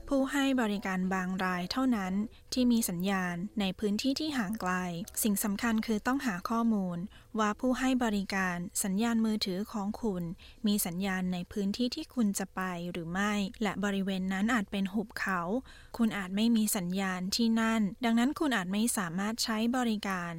[0.09, 2.15] ผู้ให้บริการบางรายเท่านั้น
[2.53, 4.73] ที่มีสัญญาณในพื้นที่ที่ห่างไกล
[5.23, 6.99] สิ่งสำคัญคือต้องหาข้อมูล
[7.39, 10.23] ว่าผู้ให้บริการสัญญาณมือถือของคุณ
[10.67, 12.63] มีสัญญาณในพื้นที่ที่คุณจะไป
[12.93, 15.41] หรือไม่ และบริเวณนั้นอาจเป็นหุบเขา
[15.97, 20.33] คุณอาจไม่มีสัญญาณที่นั่น ดังนั้นคุณอาจไม่สามารถใช้บริการ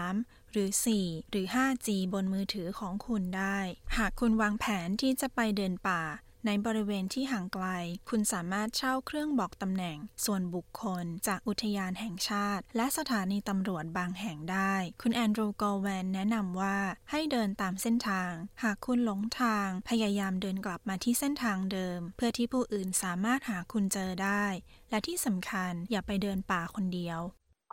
[0.00, 3.58] 3 หรือ 4 หรือ 5G บนมือถือของคุณได้
[3.96, 6.02] หากคุณวางแผนที่จะไปเดินป่า
[6.46, 7.66] ในบริเวณที่ห่างไกล
[8.08, 16.76] คุณสามารถเช่าเครื่องบอกตำแหน่ง ส่วนบุคคล จากอุทยานแห่งชาติ และสถานีตำรวจบางแห่งได้ คุณแอนดรูโกแวนแนะนำว่า
[17.10, 24.44] ให้เดินตามเส้นทาง หากคุณหลงทาง พยายามเดินกลับมาที่เส้นทางเดิม เพื่อที่ผู้อื่นสามารถหาคุณเจอได้
[24.90, 27.20] และที่สำคัญอย่าไปเดินป่าคนเดียว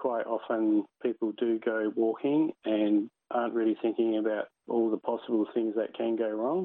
[0.05, 0.63] quite often
[1.05, 2.41] people do go walking
[2.77, 2.93] and
[3.35, 6.61] aren't really thinking about all the possible things that can go wrong.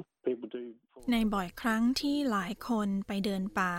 [1.10, 3.74] ในบ่อยครั้งที่หลายคนไปเดินป่า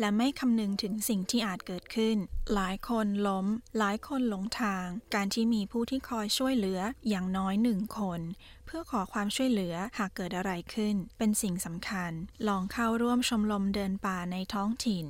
[0.00, 2.16] และไม่คำนึงถึงสิ่งที่อาจเกิดขึ้น
[2.54, 3.46] หลายคนล้ม
[3.78, 8.20] หลายคนหลงทาง การที่มีผู้ที่คอยช่วยเหลืออย่างน้อยหนึ่งคน
[8.66, 12.12] เพื่อขอความช่วยเหลือหากเกิดอะไรขึ้น เป็นสิ่งสำคัญ
[12.48, 15.04] ลองเข้าร่วมชมรมเดินป่าในท้องถิ่น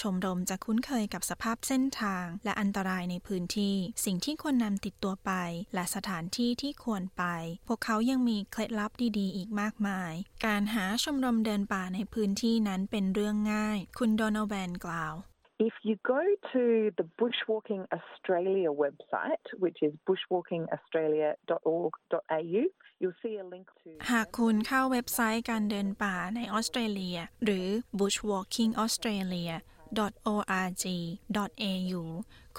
[0.00, 5.32] ชมรมจะคุ้นเคยกับสภาพเส้นทาง และอันตรายในพื้นที่ สิ่งที่ควรนำติดตัวไป
[5.74, 7.24] และสถานที่ที่ควรไป
[7.68, 10.12] พวกเขายังมีเคล็ดลับดีๆ อีกมากมาย
[10.46, 15.14] การหาชมรมเดินป่าในพื้นที่นั้นเป็นเรื่องง่าย คุณโดนัลแวนกล่าว
[15.58, 16.20] If you go
[16.52, 22.62] to the Bushwalking Australia website, which is bushwalkingaustralia.org.au,
[23.00, 27.66] you'll see a link to หากคุณเข้าเว็บไซต์การเดินป่าในออสเตรเลีย หรือ
[27.98, 29.54] Bushwalking Australia
[29.94, 31.16] .org.au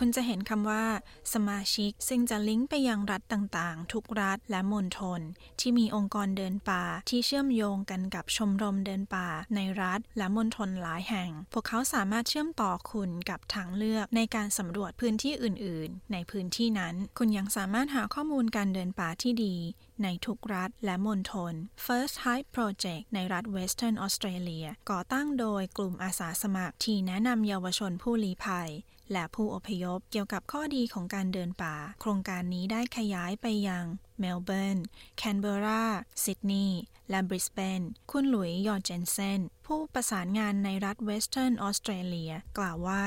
[0.01, 0.86] คุณจะเห็นคำว่า
[1.33, 5.21] สมาชิก ซึ่งจะลิงก์ไปยังรัฐต่างๆ ทุกรัฐและมณฑล
[5.60, 19.55] ที่มีองค์กรเดินป่าที่เชื่อมโยงกันกับชมรมเดินป่า ในรัฐและมณฑลหลายแห่ง พวกเขาสามารถเชื่อมต่อคุณกับทางเลือกในการสำรวจพื้นที่ออื่น ๆ ในพื้นที่นั้น คุณยังสามารถหาข้อมูลการเดินป่าที่ดี
[20.03, 21.53] ในทุกรัฐและมณฑล
[21.86, 28.71] First Hike Project ในรัฐ Western Australia ก่อตั้งโดยกลุ่มอาสาสมัครที่แนะนำเยาวชนผู้ลี้ภัย
[29.12, 33.86] และผู้อพยพเกี่ยวกับข้อดีของการเดินป่า โครงการนี้ได้ขยายไปยัง
[34.20, 34.78] เมลเบิร์น
[35.17, 35.86] แคนเบอร์รา
[36.24, 43.06] ซิดนีย์ และบริสเบน คุณหลุยยอร์เจนเซน ผู้ประสานงานในรัฐเวสเทิร์นออสเตรเลีย กล่าวว่า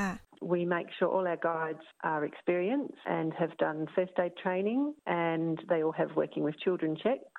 [0.53, 5.55] We make sure all our guides are experienced and have done first aid training and
[5.69, 7.30] they all have working with children checks.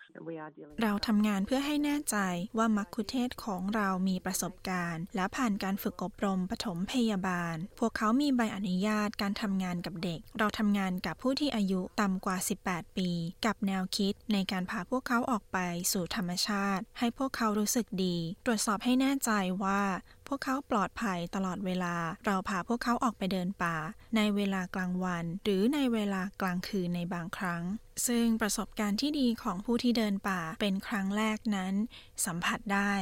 [0.82, 2.16] เราทำงานเพื่อให้แน่ใจ
[2.58, 13.10] ว่ามักคุเทศก์ของเรามีประสบการณ์ และผ่านการฝึกอบรมปฐมพยาบาล พวกเขามีใบอนุญาตการทำงานกับเด็ก เราทำงานกับผู้ที่อายุต่ำกว่า 18 ปี
[13.46, 15.58] กับแนวคิดในการพาพวกเขาออกไป
[15.92, 19.30] สู่ธรรมชาติ ให้พวกเขารู้สึกดี ตรวจสอบให้แน่ใจ
[19.64, 19.82] ว่า
[20.26, 21.94] พวกเขาปลอดภัยตลอดเวลา
[22.26, 23.76] เราพาพวกเขาออกไปเดินป่า
[24.16, 27.62] ในเวลากลางวัน หรือในเวลากลางคืนในบางครั้ง
[28.06, 31.74] ซึ่งประสบการณ์ที่ดีของผู้ที่เดินป่าเป็นครั้งแรกนั้น
[32.26, 32.92] สัมผัสได้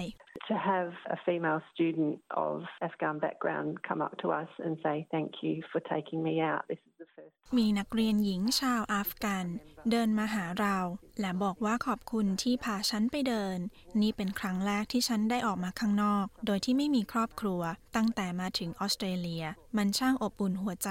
[0.48, 5.30] to have a female student of Afghan background come up to us and say thank
[5.42, 6.62] you for taking me out.
[6.68, 9.46] This is the first มีนักเรียนหญิงชาวอัฟกัน
[9.90, 10.78] เดินมาหาเรา
[11.20, 13.58] และบอกว่าขอบคุณที่พาฉันไปเดิน
[14.00, 17.62] นี่เป็นครั้งแรกที่ฉันได้ออกมาข้างนอก โดยที่ไม่มีครอบครัว
[17.96, 19.44] ตั้งแต่มาถึงออสเตรเลีย
[19.76, 20.90] มันช่างอบอุ่นหัวใจ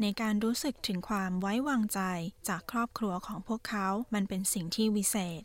[0.00, 2.00] ในการรู้สึกถึงความไว้วางใจ
[2.48, 5.42] จากครอบครัวของพวกเขา มันเป็นสิ่งที่วิเศษ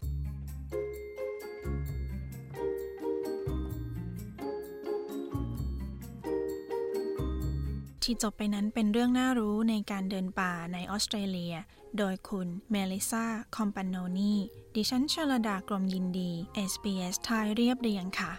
[8.06, 11.56] ที่จบไปนั้นเป็นเรื่องน่ารู้ในการเดินป่าในออสเตรเลีย
[11.98, 14.34] โดยคุณเมลิซาคอมปานโนนี
[14.76, 16.32] ดิฉันชลดากรมยินดี
[16.72, 18.32] SBS ไทยเรียบเรียงค่ะ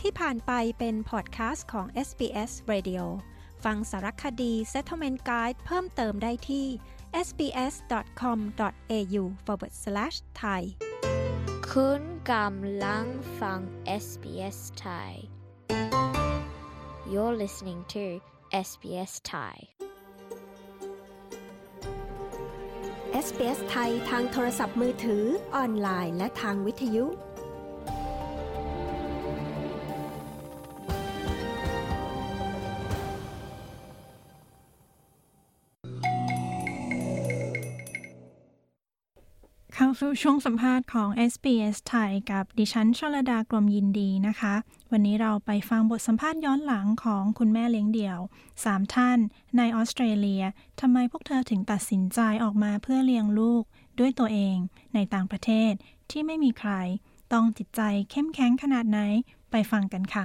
[0.00, 3.02] ที่ผ่านไปเป็นพอดแคสต์ของ SBS Radio
[3.64, 6.66] ฟังสารคดี Settlement Guide เพิ่มเติมได้ที่
[7.26, 10.62] sbs.com.au forward slash thai
[11.70, 13.06] คุณกำลัง
[13.40, 13.60] ฟัง
[14.02, 15.10] SBS Thai
[17.12, 18.04] You're listening to
[18.66, 19.56] SBS Thai
[23.24, 27.06] SBS ไทยทางโทรศัพท์มือถือ ออนไลน์ และทางวิทยุ
[40.00, 44.54] สู่ช่วงสัมภาษณ์ของ SBS ไทยกับดิฉันชลดากรมยินดีนะคะ
[44.90, 48.18] วันนี้เราไปฟังบทสัมภาษณ์ย้อนหลังของคุณแม่เลี้ยงเดี่ยว
[48.56, 49.18] 3 ท่าน
[49.56, 50.44] ในออสเตรเลีย
[50.80, 53.62] ทำไมพวกเธอถึงตัดสินใจออกมาเพื่อเลี้ยงลูก
[53.98, 54.56] ด้วยตัวเอง
[54.94, 55.72] ในต่างประเทศ
[56.10, 56.72] ที่ไม่มีใคร
[57.32, 57.80] ต้องจิตใจ
[58.10, 58.98] เข้มแข็งขนาดไหน
[59.50, 60.24] ไปฟังกันค่ะ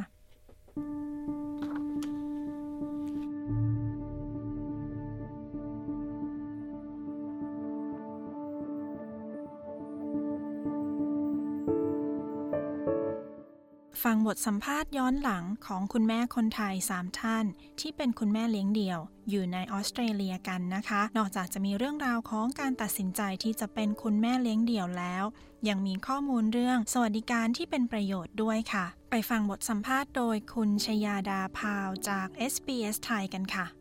[14.03, 17.45] ฟังบทสัมภาษณ์ย้อนหลังของคุณแม่คนไทย 3 ท่าน
[17.79, 18.99] ที่เป็นคุณแม่เลี้ยงเดี่ยว
[19.29, 25.23] อยู่ในออสเตรเลียกันนะคะ นอกจากจะมีเรื่องราวของการตัดสินใจที่จะเป็นคุณแม่เลี้ยงเดี่ยวแล้ว
[25.67, 33.80] ยังมีข้อมูลเรื่องสวัสดิการที่เป็นประโยชน์ด้วยค่ะ ไปฟังบทสัมภาษณ์โดยคุณชยาดาพาวจาก SBS ไทยกันค่ะ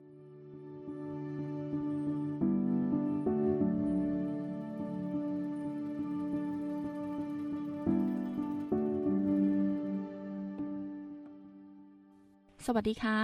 [12.76, 13.18] สวัสดีค่ะ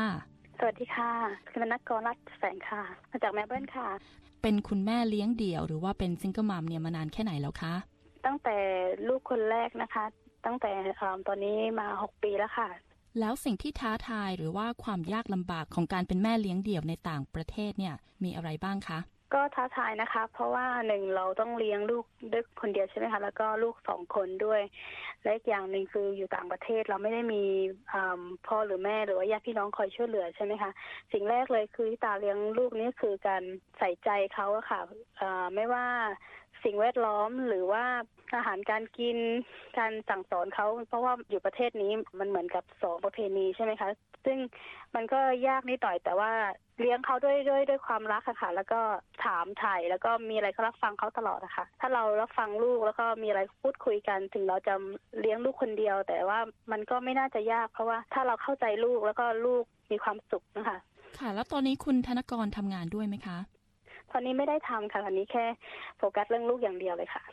[0.59, 1.11] สวัสดีค่ะ
[1.51, 3.89] คุณนักกรรัฐแสงค่ะ มาจากเมลเบิร์นค่ะ
[4.43, 7.75] เป็นคุณแม่เลี้ยงเดี่ยวหรือว่าเป็น single mum เนี่ยมานานแค่ไหนแล้วคะ
[8.27, 8.57] ตั้งแต่
[9.09, 10.05] ลูกคนแรกนะคะ
[10.47, 10.73] ตั้งแต่
[11.29, 12.69] ตอนนี้มาหกปีแล้วค่ะ
[13.21, 18.99] แล้วสิ่งที่ท้าทายหรือว่าความยากลำบากของการเป็นแม่เลี้ยงเดี่ยวในต่างประเทศเนี่ยมีอะไรบ้างคะ
[19.35, 24.63] ก็ท้าทายนะคะ เพราะว่าหนึ่งเราต้องเลี้ยงลูกด้วยคนเดียวใช่ไหมคะแล้วก็ลูกสองคนด้วย
[25.23, 27.45] และอีกอย่างหนึ่งคืออยู่ต่างประเทศเราไม่ได้มี
[28.47, 30.71] พ่อหรือแม่หรือว่าญาติพี่น้องคอยช่วยเหลือใช่ไหมคะ
[31.13, 33.43] สิ่งแรกเลยคือตาเลี้ยงลูกนี่คือการ
[33.79, 34.81] ใส่ใจเขาอะค่ะ
[35.55, 35.87] ไม่ว่า
[36.67, 37.85] สิ่งแวดล้อมหรือว่า
[38.35, 39.19] อาหารการกิน
[39.79, 43.91] การสั่งสอนเขาเพราะว่าอยู่ประเทศนี้มันเหมือนกับสองประเพณีใช่ไหมคะ
[44.25, 44.39] ซึ่ง
[44.95, 46.31] มันก็ยากนิดหน่อยแต่ว่า
[46.81, 48.81] เลี้ยงเขาด้วยด้วยด้วยความรักค่ะ แล้วก็
[49.25, 54.75] ถามถ่ายแล้วก็มีอะไรก็รับฟังเขาตลอดนะคะถ้าเรารับฟังลูกแล้วก็มีอะไรพูดคุยกัน ถึงเราจะ
[55.21, 56.39] เลี้ยงลูกคนเดียว แต่ว่า
[56.73, 60.79] มันก็ไม่น่าจะยากเพราะว่าถ้าเราเข้าใจลูกแล้วก็ลูกมีความสุขนะคะ
[61.19, 63.39] ค่ะ แล้วตอนนี้คุณธนกรทำงานด้วยไหมคะ
[64.11, 65.45] ตอนนี้ไม่ได้ทำค่ะตอนนี้แค่
[65.99, 67.25] โฟกัสเรื่องลูกอย่างเดียวเลยค่ะ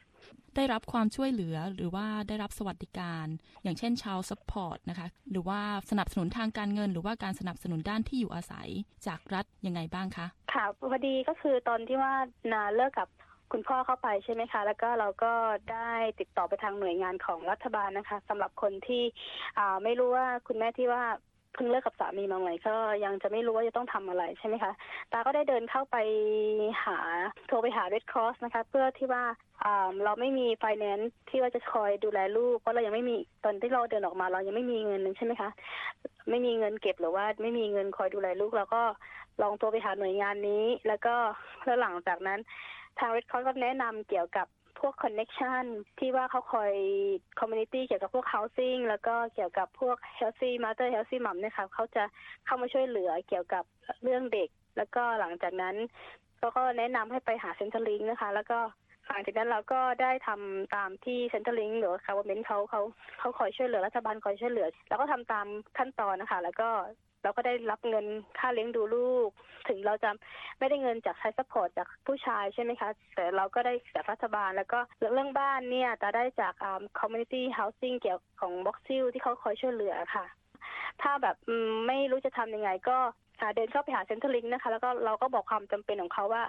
[0.56, 3.26] ได้รับความช่วยเหลือหรือว่าได้รับสวัสดิการ
[3.64, 5.60] อย่างเช่น child support นะคะหรือว่า
[5.92, 8.68] สนับสนุนทางการเงิน หรือว่าการสนับสนุนด้านที่อยู่อาศัย
[9.08, 12.14] จากรัฐยังไงบ้างคะค่ะพอดีก็คือตอนที่ว่า
[12.52, 13.10] นาเลิกกับ
[13.52, 15.34] คุณพ่อเข้าไปใช่ไหมคะ แล้วก็เราก็
[15.72, 19.04] ได้ติดต่อไปทางหน่วยงานของรัฐบาลนะคะสำหรับคนที่
[19.84, 21.04] ไม่รู้ว่าคุณแม่ที่ว่า
[21.54, 22.76] เพิ่งเลิกกับสามีมาใหม่ก็
[23.06, 24.72] ยังจะไม่รู้ว่าจะต้องทำอะไรใช่ไหมคะ
[25.12, 25.98] ตาก็ได้เดินเข้าไป
[26.84, 26.98] หา
[27.48, 29.24] โทรไปหา Red Cross นะคะ เพื่อที่ว่า
[30.04, 35.50] เราไม่มีไฟแนนซ์ที่ว่าจะคอยดูแลลูกเพราะเรายังไม่มีตอนที่เราเดินออกมาเรายังไม่มีเงินใช่ไหมคะ
[36.30, 38.82] ไม่มีเงินเก็บหรือว่าไม่มีเงินคอยดูแลลูกเราก็
[39.42, 41.16] ลองโทรไปหาหน่วยงานนี้ แล้วก็
[41.66, 42.40] แล้วหลังจากนั้น
[43.00, 44.48] ทาง Red Cross ก็แนะนำเกี่ยวกับ
[44.84, 45.66] พวก connection
[46.00, 46.74] ที่ว่าเขาคอย
[47.40, 52.04] community เกี่ยวกับพวก housing แล้วก็เกี่ยวกับพวก healthy mother healthy mom เนี่ยค่ะเขาจะ
[52.46, 53.64] เข้ามาช่วยเหลือเกี่ยวกับ
[54.04, 55.76] เรื่องเด็ก แล้วก็หลังจากนั้น
[56.38, 58.60] เขาก็แนะนำให้ไปหา Centrelink นะคะ แล้วก็
[59.08, 62.82] หลังจากนั้นเราก็ได้ทำตามที่ Centrelink หรือ government เขาเขา
[63.20, 66.70] เขาคอยช่วยเหลือรัฐบาลคอยช่วยเหลือ แล้วก็ทำตามขั้นตอนนะคะ แล้วก็
[67.24, 68.06] เราก็ได้รับเงิน
[68.40, 69.30] ค่าเลี้ยงดูลูก
[69.68, 70.10] ถึงเราจะ
[70.60, 74.80] ไม่ได้เงินจาก child support จากผู้ชายใช่ไหมคะ แต่เราก็ได้จากรัฐบาลแล้วก็
[75.14, 80.26] เรื่องบ้านเนี่ยจะได้จากอ่า community housing เกี่ยวของ Box Hill ที่เขาคอยช่วยเหลือค่ะ
[81.02, 81.36] ถ้าแบบ
[81.88, 82.98] ไม่รู้จะทำยังไงก็
[83.56, 86.44] เดินเข้าไปหา Centrelink นะคะ แล้วก็เราก็บอกความจำเป็นของเขาว่า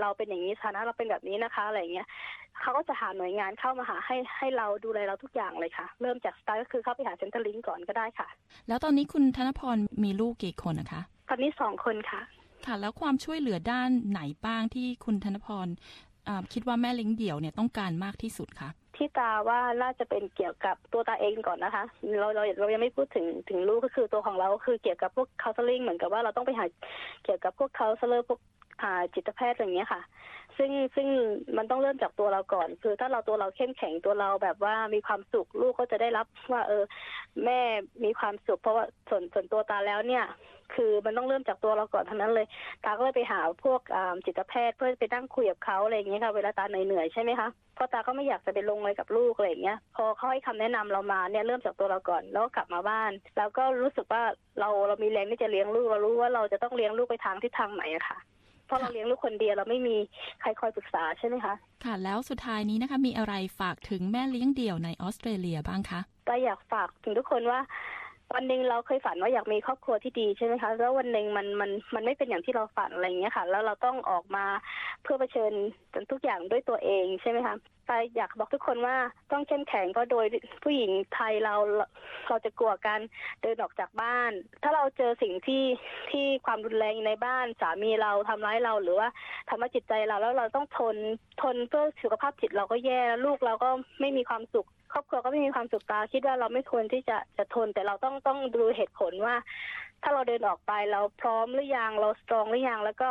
[0.00, 2.08] เราเป็นอย่างนี้ฐานะเราเป็นแบบนี้นะคะอะไรเงี้ย
[2.60, 8.28] เขาก็จะหาหน่วยงานเข้ามาหาให้ให้เราดูแลเราทุกอย่างเลยค่ะ เริ่มจากสตาร์ก็คือเข้าไปหา Centrelink ก่อนก็ได้ค่ะ
[8.68, 12.20] แล้วตอนนี้คุณธนพรมีลูกกี่คนนะคะ ตอนนี้สองคนค่ะ
[12.66, 15.66] ค่ะ แล้วความช่วยเหลือด้านไหนบ้างที่คุณธนพร
[16.52, 21.84] คิดว่าแม่เลี้ยงเดี่ยวเนี่ยต้องการมากที่สุดคะที่ตาว่าน่าจะเป็นเกี่ยวกับตัวตาเองก่อนนะคะ
[22.18, 26.64] เราเราเรายังไม่พูดถึงถึงลูกก็คือตัวของเราคือเกี่ยวกับพวกคาสซิงเหมือนกับว่าเราต้องไปหา
[27.24, 28.40] เกี่ยวกับพวกคาสเลอร์พวก
[29.14, 30.00] จิตแพทย์อย่างเงี้ยค่ะ
[30.58, 31.08] ซึ่งซึ่ง
[31.56, 36.84] มันต้องเริ่มจากตัวเราก่อน คือถ้าเราตัวเราเข้มแข็งตัวเราแบบว่ามีความสุขลูกก็จะได้รับว่า เออ
[37.44, 37.60] แม่
[38.04, 40.24] มีความสุขเพราะว่าส่วนส่วนตัวตาแล้วเนี่ย
[40.74, 42.46] คือมันต้องเริ่มจากตัวเราก่อนทั้งนั้นเลย
[42.84, 43.80] ตาก็เลยไปหาพวก
[44.26, 54.22] จิตแพทย์เพื่อไปนั่งคุยกับเขาอะไรอย่างเงี้ยค่ะเวลาตาเหนื่อยๆใช่ไหมคะเพราะตาก็ไม่อยากจะไปลงเลยกับลูกอะไรอย่างเงี้ย พอเขาให้คำแนะนำเรามาเนี่ยเริ่มจากตัวเราก่อนแล้วก็กลับมาบ้าน แล้วก็รู้สึกว่า
[54.60, 58.18] เราเรามีแรงที่จะเลี้ยงลูกเรารู้ว่าเราจะต้องเลี้ยงลูกไปทางทิศทางไหนอะค่ะ
[58.70, 59.96] เพราะเราเลี้ยงลูกคนเดียวเราไม่มี
[60.40, 61.54] ใครคอยปรึกษาใช่ไหมคะ
[61.84, 67.60] ค่ะ แล้วสุดท้ายนี้นะคะ มีอะไรฝากถึงแม่เลี้ยงเดี่ยวในออสเตรเลียบ้างคะก็อยากฝากถึงทุกคนว่า
[68.34, 74.44] วันหนึ่งเราเคยฝันว่าอยากมีครอบครัวที่ดีใช่ไหมคะแล้ววันหนึ่งมันมันมันไม่เป็นอย่างที่เราฝันอะไรอย่างเงี้ยค่ะ แล้วเราต้องออกมา
[75.02, 75.52] เพื่อเผชิญ
[76.10, 77.54] ทุกอย่างด้วยตัวเองใช่ไหมคะ
[77.86, 78.96] แต่อยากบอกทุกคนว่า
[79.32, 80.26] ต้องเข้มแข็งเพราะโดย
[80.62, 81.54] ผู้หญิงไทยเรา
[82.28, 82.98] เราจะกลัวกัน
[83.42, 85.64] เดินออกจากบ้าน ถ้าเราเจอสิ่งที่
[86.10, 89.08] ที่ความรุนแรงในบ้านสามีเราทำร้ายเราหรือว่า
[89.48, 90.96] ทำให้จิตใจเราแล้วเราต้องทน
[91.42, 93.68] ทนเพื่อสุขภาพจิตเราก็แย่ลูกเราก็
[94.00, 99.34] ไม่มีความสุข ครอบครัวก็ไม่มีความสุขตาคิดว่าเราไม่ควรที่จะจะทน แต่เราต้องต้องดูเหตุผลว่า
[100.02, 103.08] ถ้าเราเดินออกไปเราพร้อมหรือยังเราสตรองหรือยังแล้วก็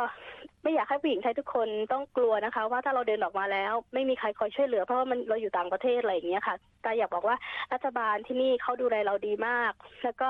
[0.62, 7.36] ไม่อยากให้ผู้หญิงไทยทุกคนต้องกลัวนะคะ ว่าถ้าเราเดินออกมาแล้ว ไม่มีใครคอยช่วยเหลือ เพราะว่ามันเราอยู่ต่างประเทศอะไรอย่างเงี้ยค่ะต่อยากบอกว่า
[7.72, 9.72] รัฐบาลที่นี่เขาดูแลเราดีมาก
[10.04, 10.28] แล้วก็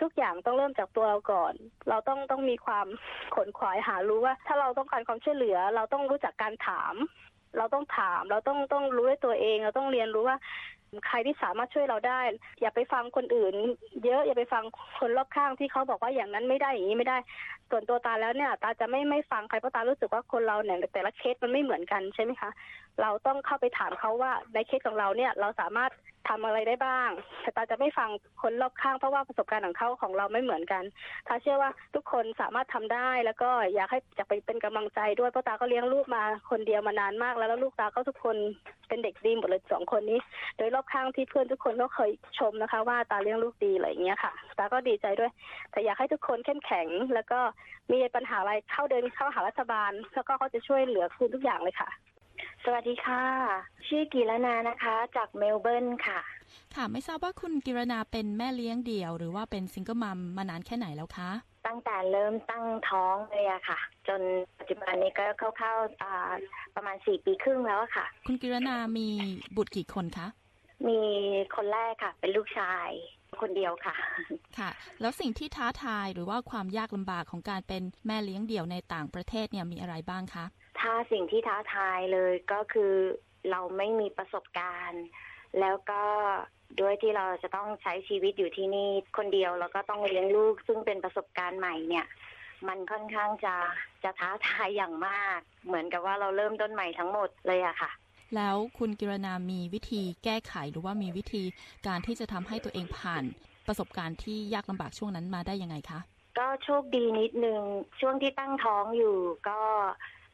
[0.00, 1.54] ทุกอย่างต้องเริ่มจากตัวเราก่อน
[1.88, 2.86] เราต้องต้องมีความ
[3.34, 6.94] ขนขวายหารู้ว่า ถ้าเราต้องการความช่วยเหลือ เราต้องรู้จักการถาม
[7.56, 10.36] เราต้องถาม เราต้องต้องรู้ด้วยตัวเอง เราต้องเรียนรู้ว่า
[11.06, 12.20] ใครที่สามารถช่วยเราได้
[12.60, 13.54] อย่าไปฟังคนอื่น
[14.04, 14.64] เยอะอย่าไปฟัง
[14.98, 17.18] คนรอบข้างที่เขาบอกว่าอย่างนั้นไม่ได้อย่างนี้ไม่ได้
[17.70, 22.50] ส่วนตัวตาแล้วเนี่ย ตาจะไม่ไม่ฟังใครเพราะตารู้สึกว่าคนเราเนี่ยแต่ละเคสมันไม่เหมือนกันใช่ไหมคะ
[23.02, 25.92] เราต้องเข้าไปถามเขาว่าในเคสของเราเนี่ยเราสามารถ
[26.28, 27.10] ทำอะไรได้บ้าง
[27.42, 28.08] แต่ตาจะไม่ฟัง
[28.42, 30.82] คนรอบข้างเพราะว่าประสบการณ์ของเขาของเราไม่เหมือนกัน
[31.28, 38.36] ตาเชื่อว่าทุกคนสามารถทำได้แล้วก็อยากให้จะไปเป็นกำลังใจด้วยเพราะตาก็เลี้ยงลูกมาคนเดียวมานานมาก แล้วแล้วลูกตาก็ทุกคน
[38.88, 40.18] เป็นเด็กดีหมดเลยสองคนนี้
[40.56, 45.30] โดยรอบข้างที่เพื่อนทุกคนก็เคยชมนะคะ ว่าตาเลี้ยงลูกดีอะไรอย่างเงี้ยค่ะ ตาก็ดีใจด้วย
[45.70, 47.40] แต่อยากให้ทุกคนเข้มแข็ง แล้วก็
[47.92, 51.90] มีปัญหาอะไรเข้าเดินเข้าหารัฐบาล แล้วก็เขาจะช่วยเหลือคุณทุกอย่างเลยค่ะ
[52.64, 53.22] สวัสดีค่ะ
[53.88, 56.20] ชื่อกิรณานะคะ จากเมลเบิร์นค่ะ
[56.74, 61.30] ค่ะ ไม่ทราบว่าคุณกิรณาเป็นแม่เลี้ยงเดี่ยว หรือว่าเป็น single mum มานานแค่ไหนแล้วคะ
[61.66, 63.78] ตั้งแต่เริ่มตั้งท้องเลยอะค่ะ
[64.08, 64.20] จน
[64.58, 65.24] ปัจจุบันนี้ก็
[65.58, 69.08] เข้าๆประมาณสี่ปีครึ่งแล้วค่ะ คุณกิรณามี
[69.56, 70.26] บุตรกี่คนคะ
[70.88, 71.00] มี
[71.56, 72.90] คนแรกค่ะ เป็นลูกชาย
[73.40, 73.94] คนเดียวค่ะ
[74.58, 80.44] ค่ะ แล้วสิ่งที่ท้าทายหรือว่าความยากลำบากของการเป็นแม่เลี้ยงเดี่ยวในต่างประเทศเนี่ยมีอะไรบ้างคะ
[80.80, 82.94] ถ้าสิ่งที่ท้าทายเลยก็คือ
[83.50, 85.04] เราไม่มีประสบการณ์
[85.60, 86.02] แล้วก็
[86.80, 92.06] ด้วยที่เราจะต้องใช้ชีวิตอยู่ที่นี่คนเดียวแล้วก็ต้องเลี้ยงลูกซึ่งเป็นประสบการณ์ใหม่เนี่ย
[92.68, 93.54] มันค่อนข้างจะ
[94.04, 97.90] จะท้าทายอย่างมาก เหมือนกับว่าเราเริ่มต้นใหม่ทั้งหมดเลยอะค่ะ
[98.36, 101.42] แล้วคุณกิรนามีวิธีแก้ไขหรือว่ามีวิธี
[101.86, 103.24] การที่จะทำให้ตัวเองผ่าน
[103.66, 106.00] ประสบการณ์ที่ยากลำบากช่วงนั้นมาได้ยังไงคะ
[106.38, 107.62] ก็โชคดีนิดนึง
[108.00, 109.16] ช่วงที่ตั้งท้องอยู่
[109.48, 109.60] ก็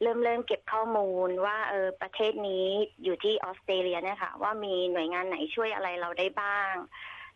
[0.01, 2.67] เริ่มเริ่มเก็บข้อมูลว่าเออประเทศนี้
[3.03, 6.73] อยู่ที่ออสเตรเลียเนี่ยค่ะ ว่ามีหน่วยงานไหนช่วยอะไรเราได้บ้าง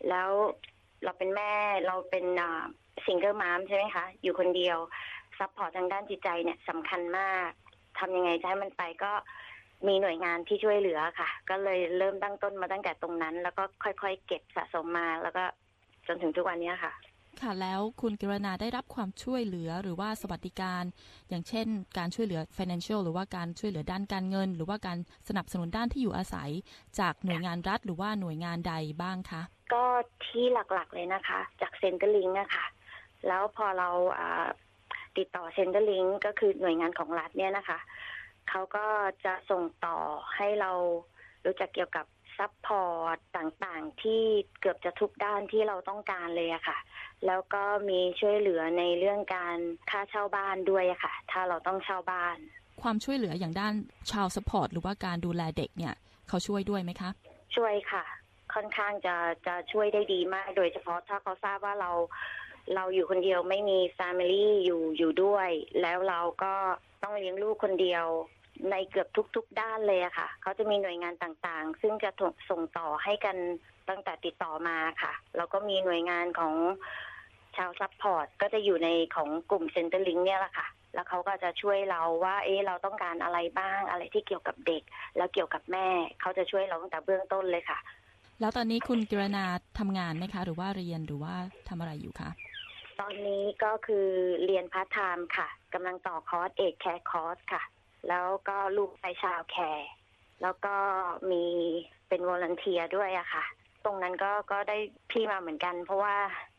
[0.09, 0.29] แล้ว
[1.03, 1.53] เราเป็นแม่
[1.87, 2.25] เราเป็น
[3.05, 4.77] single mum ใช่ไหมคะอยู่คนเดียว
[5.39, 7.49] support ทางด้านจิตใจเนี่ยสำคัญมาก
[7.99, 9.11] ทำยังไงจะให้มันไปก็
[9.87, 15.43] มีหน่วยงานที่ช่วยเหลือค่ะ ก็เลยเริ่มตั้งต้นมาตั้งแต่ตรงนั้น แล้วก็ค่อยๆ เก็บสะสมมาแล้วก็
[16.07, 16.93] จนถึงทุกวันนี้ค่ะ
[17.41, 20.83] ค่ะแล้วคุณกิรณาได้รับความช่วยเหลือหรือว่าสวัสดิการ
[21.29, 21.67] อย่างเช่น
[21.97, 24.97] การช่วยเหลือ financial หรือว่าการช่วยเหลือด้านการเงิน หรือว่าการ
[25.29, 26.51] สนับสนุนด้านที่อยู่อาศัย
[26.99, 29.41] จากหน่วยงานรัฐหรือว่าหน่วยงานใดบ้างคะ
[29.73, 29.83] ก็
[30.25, 32.65] ที่หลักๆเลยนะคะ จาก Centrelink นะคะ
[33.27, 33.89] แล้วพอเรา
[35.17, 37.79] ติดต่อ Centrelink ก็คือหน่วยงานของรัฐเนี่ยนะคะ
[38.49, 38.85] เขาก็
[39.25, 39.97] จะส่งต่อ
[40.35, 40.71] ให้เรา
[41.45, 42.05] รู้จักเกี่ยวกับ
[42.39, 44.23] support ต่างๆ ที่
[44.59, 46.77] เกือบจะทุกด้านที่เราต้องการเลยอะค่ะ
[47.25, 49.57] แล้วก็มีช่วยเหลือในเรื่องการ
[49.89, 52.37] ค่าเช่าบ้านด้วยอะค่ะ ถ้าเราต้องเช่าบ้าน
[52.81, 53.73] ความช่วยเหลืออย่างด้าน
[54.11, 55.93] child support หรือว่าการดูแลเด็กเนี่ย
[56.27, 57.09] เขาช่วยด้วยไหมคะ
[57.55, 58.03] ช่วยค่ะ
[58.53, 59.15] ค่อนข้างจะ
[59.47, 61.91] จะช่วยได้ดีมาก โดยเฉพาะถ้าเขาทราบว่าเรา
[62.75, 65.49] เราอยู่คนเดียวไม่มี family อยู่อยู่ด้วย
[65.81, 66.53] แล้วเราก็
[67.03, 68.05] ต้องเลี้ยงลูกคนเดียว
[68.71, 72.11] ในเกือบทุก ๆ ด้านเลยอะค่ะ เขาจะมีหน่วยงานต่างๆ ซึ่งจะ
[72.49, 73.37] ส่งต่อให้กัน
[73.89, 76.53] ตั้งแต่ติดต่อมาค่ะ แล้วก็มีหน่วยงานของ
[77.57, 84.83] child support ก็จะอยู่ในของกลุ่ม Centrelink เนี่ยแหละค่ะ แล้วเขาก็จะช่วยเราว่า เอ๊ะเราต้องการอะไรบ้างอะไรที่เกี่ยวกับเด็ก
[85.17, 85.87] แล้วเกี่ยวกับแม่
[86.21, 87.79] เขาจะช่วยเราตั้งแต่เบื้องต้นเลยค่ะ
[88.39, 89.45] แล้วตอนนี้คุณกิรณา
[89.79, 91.35] ทำงานไหมคะ หรือว่าเรียนหรือว่า
[91.69, 92.29] ทำอะไรอยู่คะ
[92.99, 94.07] ตอนนี้ก็คือ
[94.45, 97.61] เรียนพาร์ทไทม์ค่ะกำลังต่อคอร์ส aged care course ค่ะ
[98.07, 99.89] แล้วก็ลูกไป childcare
[100.41, 100.75] แล้วก็
[101.31, 101.43] มี
[102.07, 103.43] เป็น volunteer ด้วยอะค่ะ
[103.85, 104.77] ตรงนั้นก็ก็ได้
[105.11, 106.15] พี่มาเหมือนกัน เพราะว่า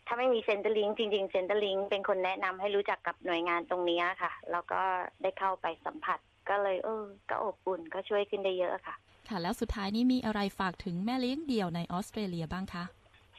[0.07, 4.80] ถ้าไม่มี Centrelink จริงๆ Centrelink เป็นคนแนะนำให้รู้จักกับหน่วยงานตรงนี้ค่ะ แล้วก็
[5.22, 6.18] ได้เข้าไปสัมผัส
[6.49, 8.95] ก็เลยเออ ก็อบอุ่นก็ช่วยขึ้นได้เยอะค่ะ
[9.28, 12.84] ค่ะ แล้วสุดท้ายนี้มีอะไรฝากถึงแม่เลี้ยงเดี่ยวในออสเตรเลียบ้างคะ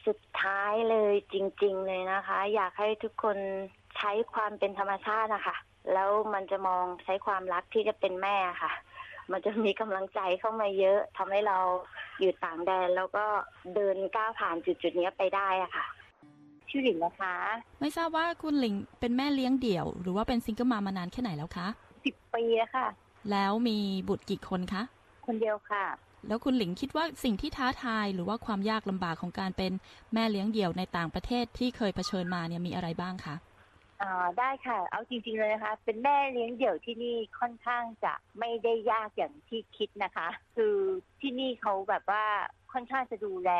[0.06, 3.38] สุดท้ายเลยจริง ๆ เลยนะคะ อยากให้ทุกคน
[3.96, 5.56] ใช้ความเป็นธรรมชาตินะคะ
[5.92, 8.72] แล้วมันจะมองใช้ความรักที่จะเป็นแม่ค่ะ
[9.32, 11.58] มันจะมีกำลังใจเข้ามาเยอะทำให้เรา
[12.20, 13.24] อยู่ต่างแดนแล้วก็
[13.74, 15.86] เดินก้าวผ่านจุดจุดนี้ไปได้อะค่ะ
[16.70, 17.34] ชื่อหลิงนะคะ
[17.80, 21.66] ไม่ทราบว่าคุณหลิงเป็นแม่เลี้ยงเดี่ยว หรือว่าเป็นซิงเกิลมามานานแค่ไหนแล้วคะ
[22.04, 22.86] สิบปีแล้วค่ะ
[23.30, 23.78] แล้วมี
[24.08, 24.82] บุตรกี่คนคะ
[25.26, 25.84] คนเดียวค่ะ
[26.28, 29.72] แล้วคุณหลิงคิดว่าสิ่งที่ท้าทายหรือว่าความยากลำบากของการเป็น
[30.12, 33.34] แม่เลี้ยงเดี่ยวในต่างประเทศที่เคยเผชิญมาเนี่ยมีอะไรบ้างคะ
[34.02, 40.76] อ่าได้ค่ะ เอาจริง ๆ เลยนะคะ เป็นแม่เลี้ยงเดี่ยวที่นี่ค่อนข้างจะไม่ได้ยากอย่างที่คิดนะคะ คือ
[41.20, 42.24] ที่นี่เขาแบบว่า
[42.72, 43.50] ค่อนข้างจะดูแล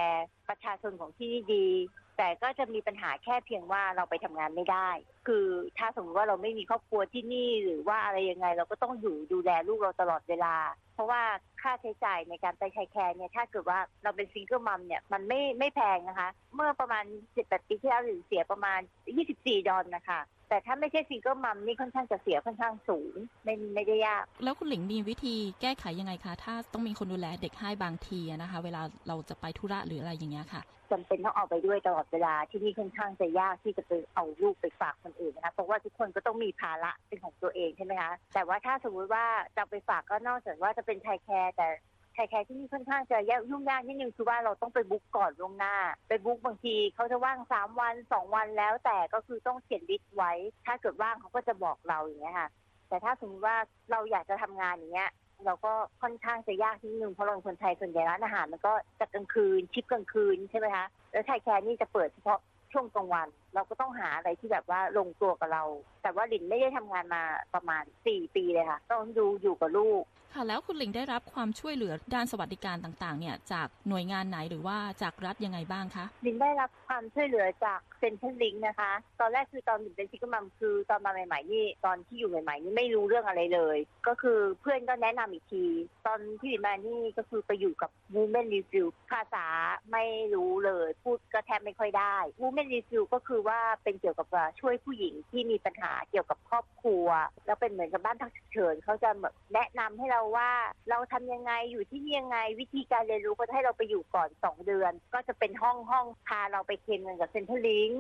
[0.48, 1.68] ประชาชนของที่นี่ดี
[2.16, 4.88] แต่ก็จะมีปัญหาแค่เพียงว่าเราไปทำงานไม่ได้
[5.26, 5.46] คือ
[5.78, 10.54] ถ้าสมมติว่าเราไม่มีครอบครัวที่นี่หรือว่าอะไรยังไง เราก็ต้องอยู่ดูแลลูกเราตลอดเวลา
[10.94, 11.22] เพราะว่า
[11.62, 17.04] ค่าใช้จ่ายในการไป childcare เนี่ยถ้าเกิดว่าเราเป็น single mum เนี่ยมันไม่ไม่แพงนะคะ เมื่อประมาณ
[17.36, 18.80] 18 ปีที่แล้วหรือเสียประมาณ
[19.24, 20.20] 24 ดอลนะคะ
[20.52, 39.24] แต่ถ้าไม่ใช่ single mum นี่ค่อนข้างจะเสียค่อนข้างสูงไม่ไม่ได้ยาก แล้วคุณหลิงมีวิธีแก้ไขยังไงคะ ถ้าต้องมีคนดูแลเด็กให้บางทีนะคะ เวลาเราจะไปธุระหรืออะไรอย่างเงี้ยค่ะจำเป็นต้องเอาไปด้วยตลอดเวลาที่นี่ค่อนข้างจะยากที่จะไปเอาลูกไปฝากคนอื่นนะคะเพราะว่าทุกคนก็ต้องมีภาระเป็นของตัวเองใช่ไหมคะแต่ว่าถ้าสมมติว่า
[39.56, 43.18] จะไปฝากก็นอกจากว่าจะเป็น childcare แต่ childcare ที่นี่ค่อนข้างจะ
[43.50, 45.74] ยุ่งยากนิดนึงคือว่าเราต้องไป book ก่อนล่วงหน้า
[46.08, 50.32] ไป book บางทีเขาจะว่างสามวันสองวันแล้ว แต่ก็คือต้องเขียน list ไว้
[50.66, 52.48] ถ้าเกิดว่างเขาก็จะบอกเราอย่างเงี้ยค่ะ
[52.88, 53.56] แต่ถ้าสมมติว่า
[53.90, 55.10] เราอยากจะทำงานอย่างเงี้ย
[55.44, 62.38] เราก็ค่อนข้างจะยากนิดนึงเพราะเราคนไทยส่วนใหญ่ร้านอาหารมันก็จะกลางคืน shift กลางคืนใช่ไหมคะแล้ว childcare นี่จะเปิดเฉพาะ
[62.72, 65.64] ช่วงกลางวัน เราก็ต้องหาอะไรที่แบบว่าลงตัวกับเรา
[66.02, 67.22] แต่ว่าลินไม่ได้ทำงานมา
[67.54, 70.04] ประมาณสี่ปีเลยค่ะ ต้องดูอยู่กับลูก
[70.36, 83.76] ค่ะแล้วคุณหลิงได้รับความช่วยเหลือด้านสวัสดิการต่างๆ เนี่ยจากหน่วยงานไหนหรือว่าจากรัฐยังไงบ้างคะลิงได้รับความช่วยเหลือจากเซ็นทรัลลิงนะคะ ตอนแรกคือตอนหลิงเป็นซิกมัมคือตอนมาใหม่ๆนี่ตอนที่อยู่ใหม่ๆนี่ไม่รู้เรื่องอะไรเลย
[84.08, 85.64] ก็คือเพื่อนก็แนะนำอีกที
[86.06, 89.46] ตอนที่ลิงมานี่ก็คือไปอยู่กับ Women Review ภาษา
[89.92, 94.28] ไม่รู้เลย พูดก็แทบไม่ค่อยได้ Women Refuge ก็คือว่าเป็นเกี่ยวกับ
[94.60, 97.06] ช่วยผู้หญิงที่มีปัญหาเกี่ยวกับครอบครัว
[97.46, 100.50] แล้วเป็นเหมือนกับบ้านพักฉุกเฉินเขาจะแบบแนะนำให้เราว่า
[100.90, 107.90] เราทำยังไงอยู่ที่นี่ยังไงวิธีการเรียนรู้ก็ให้เราไปอยู่ก่อนสองเดือน ก็จะเป็นห้องห้องพาเราไปเคลมเงินกับ Centrelink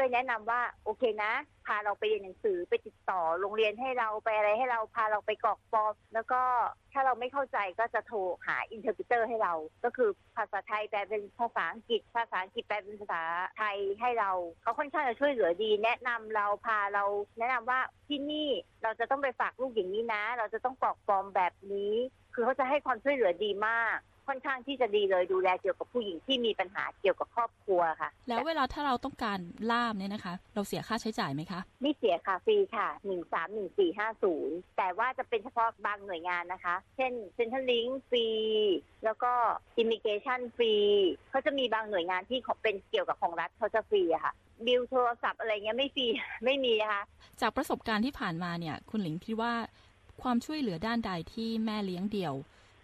[0.00, 1.32] ช่วยแนะนำว่าโอเคนะ
[1.66, 6.40] พาเราไปเรียนหนังสือไปติดต่อโรงเรียนให้เราไปอะไรให้เราพาเราไปกรอกฟอร์มแล้วก็
[6.92, 13.22] ถ้าเราไม่เข้าใจก็จะโทรหา interpreter ให้เรา ก็คือภาษาไทยแปลเป็นภาษาอังกฤษ ภาษาอังกฤษแปลเป็นภาษา
[13.58, 14.30] ไทยให้เรา
[14.62, 17.04] เขาค่อนข้างจะช่วยเหลือดี แนะนำเราพาเรา
[17.38, 18.48] แนะนำว่าที่นี่
[18.82, 21.94] เราจะต้องไปฝากลูกอย่างนี้นะ เราจะต้องกรอกฟอร์มแบบนี้
[22.34, 29.38] คือเขาจะให้ความช่วยเหลือดีมาก ค่อนข้างที่จะดีเลยดูแลเกี่ยวกับผู้หญิงที่มีปัญหาเกี่ยวกับครอบครัวค่ะ แล้วเวลาถ้าเราต้องการ
[29.70, 38.26] ล่ามเนี่ยนะคะ เราเสียค่าใช้จ่ายไหมคะไม่เสียค่ะฟรีค่ะหนึ่งสามหนึ่งสี่ห้าศูนย์แต่ว่าจะเป็นเฉพาะบางหน่วยงานนะคะ เช่น Centrelink ฟรี
[39.04, 39.32] แล้วก็
[39.78, 40.74] immigration ฟรี
[41.30, 44.34] เขาจะมีบางหน่วยงานที่เป็นเกี่ยวกับของรัฐเขาจะฟรีอะค่ะ
[44.66, 46.06] บิลโทรศัพท์อะไรเงี้ยไม่ฟรี
[46.44, 47.02] ไม่มีนะคะ
[47.40, 49.52] จากประสบการณ์ที่ผ่านมาเนี่ย คุณหลิงคิดว่า
[50.22, 52.34] ความช่วยเหลือด้านใดที่แม่เลี้ยงเดี่ยว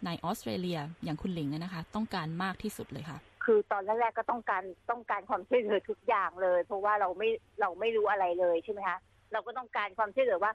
[0.07, 7.29] ในออสเตรเลียอย่างคุณหลิงนะคะ ต้องการมากที่สุดเลยค่ะ คือตอนแรกๆก็ต้องการต้องการความช่วยเหลือทุกอย่างเลย เพราะว่าเราไม่
[7.61, 8.99] เราไม่รู้อะไรเลยใช่ไหมคะ
[9.33, 10.53] เราก็ต้องการความช่วยเหลือว่า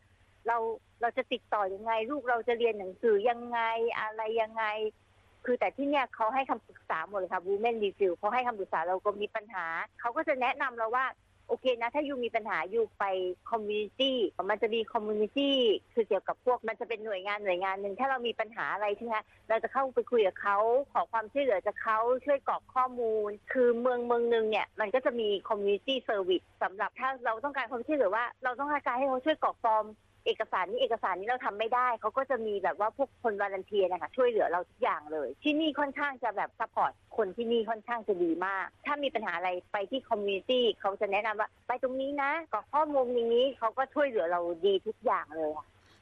[0.47, 0.57] เรา
[1.01, 3.59] เราจะติดต่อยังไง ลูกเราจะเรียนหนังสือยังไง
[3.99, 4.65] อะไรยังไง
[5.45, 9.65] คือแต่ที่เนี้ยเขาให้คำปรึกษาหมดเลยค่ะ Women Refuge เขาให้คำปรึกษาเราก็มีปัญหา
[9.99, 11.05] เขาก็จะแนะนำเราว่า
[11.49, 13.05] โอเคนะ ถ้า you มีปัญหา you ไป
[13.49, 14.17] community
[14.49, 15.57] มันจะมี community
[15.93, 19.15] คือเกี่ยวกับพวกมันจะเป็นหน่วยงานหน่วยงานหนึ่งถ้าเรามีปัญหาอะไรใช่ไหม
[19.49, 20.57] เราจะเข้าไปคุยกับเขา
[20.93, 29.85] ขอความช่วยเหลือจากเขาช่วยกรอกข้อมูล คือเมืองเมืองหนึ่งเนี่ย มันก็จะมี community service สำหรับถ้าเราต้องการความช่วยเหลือว่า เราต้องการให้เขาช่วยกรอกฟอร์ม
[30.25, 45.51] เอกสารนี้เอกสารนี้เราทำไม่ได้เขาก็จะมีแบบว่าพวกคน volunteer นะคะช่วยเหลือเราทุกอย่างเลย ที่นี่ค่อนข้างจะแบบ support คนที่นี่ค่อนข้างจะดีมาก ถ้ามีปัญหาอะไรไปที่ community เขาจะแนะนำว่า ไปตรงนี้นะกรอกข้อมูลอย่างนี้เขาก็ช่วยเหลือเราดีทุกอย่างเลย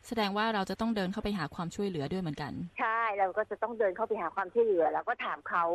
[0.07, 5.65] แสดงว่าเราจะต้องเดินเข้าไปหาความช่วยเหลือด้วยเหมือนกัน ใช่เราก็จะต้องเดินเข้าไปหาความช่วยเหลือ แล้วก็ถามเขา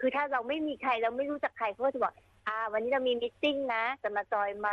[0.00, 2.12] คือถ้าเราไม่มีใครเราไม่รู้จักใครเขาก็จะบอก
[2.48, 3.44] อ่า วันนี้เรามี meeting
[3.74, 4.70] นะจะมาจอยไหม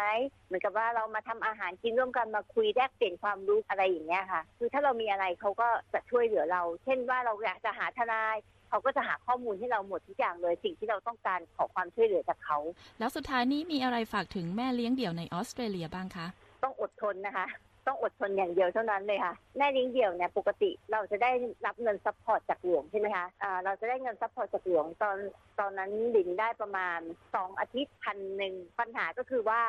[0.47, 8.37] เหมือนกับว่าเรามาทำอาหารกินร่วมกันมาคุยแลกเปลี่ยนความรู้อะไรอย่างเงี้ยค่ะ คือถ้าเรามีอะไรเขาก็จะช่วยเหลือเรา เช่นว่าเราอยากจะหาทนาย
[8.69, 12.57] เขาก็จะหาข้อมูลให้เราหมดทุกอย่างเลยสิ่งที่เราต้องการขอความช่วยเหลือจากเขา
[12.99, 16.27] แล้วสุดท้ายนี้มีอะไรฝากถึงแม่เลี้ยงเดี่ยวในออสเตรเลียบ้างคะ
[16.63, 17.45] ต้องอดทนนะคะ
[17.87, 21.31] ต้องอดทนอย่างเดียวเท่านั้นเลยค่ะแม่เลี้ยงเดี่ยวเนี่ยปกติเราจะได้
[21.65, 25.17] รับเงิน support จากหลวงใช่ไหมคะเราจะได้เงิน support จากหลวงตอน
[25.59, 26.99] ตอนนั้นดิฉันได้ประมาณ
[27.35, 29.61] สองอาทิตย์พันหนึ่งปัญหาก็คือว่า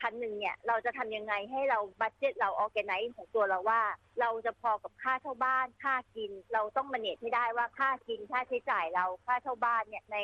[0.00, 3.80] พันหนึ่งเนี่ยเราจะทำยังไงให้เรา budget เรา organize ของตัวเราว่า
[4.20, 10.18] เราจะพอกับค่าเช่าบ้าน ค่ากิน เราต้อง manage ให้ได้ว่าค่ากินค่าใช้จ่ายเราค่าเช่าบ้านเนี่ยใน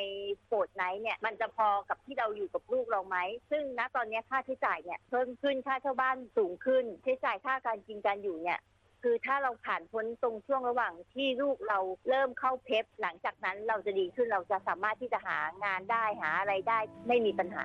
[0.47, 3.17] fortnight เนี่ยมันจะพอกับที่เราอยู่กับลูกเราไหม
[3.51, 8.59] ซึ่งณตอนนี้ค่าใช้จ่ายเนี่ยเพิ่มขึ้นค่าเช่าบ้านสูงขึ้นใช้จ่ายค่าการกินการอยู่เนี่ย
[9.07, 17.63] คือถ้าเราผ่านพ้นตรงช่วงระหว่างที่ลูกเราเริ่มเข้าเพปหลังจากนั้นเราจะดีขึ้นเราจะสามารถที่จะหางานได้หาอะไรได้ไม่มีปัญหา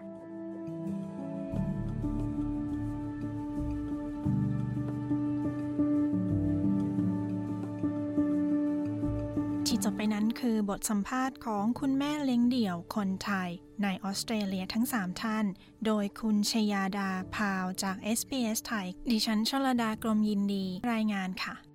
[9.85, 13.51] จบไปนั้นคือบทสัมภาษณ์ของคุณแม่เลี้ยงเดี่ยวคนไทย
[13.83, 15.47] ในออสเตรเลียทั้ง 3 ท่าน
[15.87, 21.70] โดยคุณชยาดาพาวจาก SBS ไทย ดิฉันชลดากรมยินดี รายงานค่ะ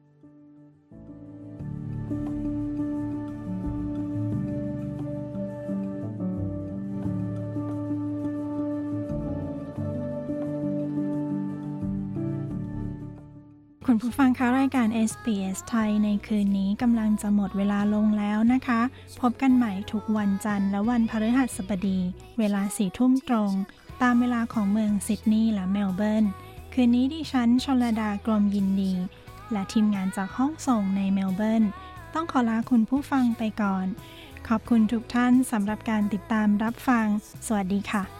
[13.96, 18.82] ณผู้ฟังคะรายการ SBS ไทยในคืนนี้กำลังจะหมดเวลาลงแล้วนะคะ
[19.22, 22.00] พบกันใหม่ทุกวันจันทร์และวันพฤหัสบดี
[22.39, 23.52] เวลาสี่ทุ่มตรง
[24.02, 26.26] ตามเวลาของเมืองซิดนีย์และเมลเบิร์น
[26.74, 28.93] คืนนี้ดิฉันชลดากรมยินดี
[29.52, 31.64] และทีมงานจากห้องส่งในเมลเบิร์น
[32.14, 33.86] ต้องขอลาคุณผู้ฟังไปก่อน
[34.48, 37.06] ขอบคุณทุกท่านสำหรับการติดตามรับฟัง
[37.48, 38.14] สวัสดีค่ะ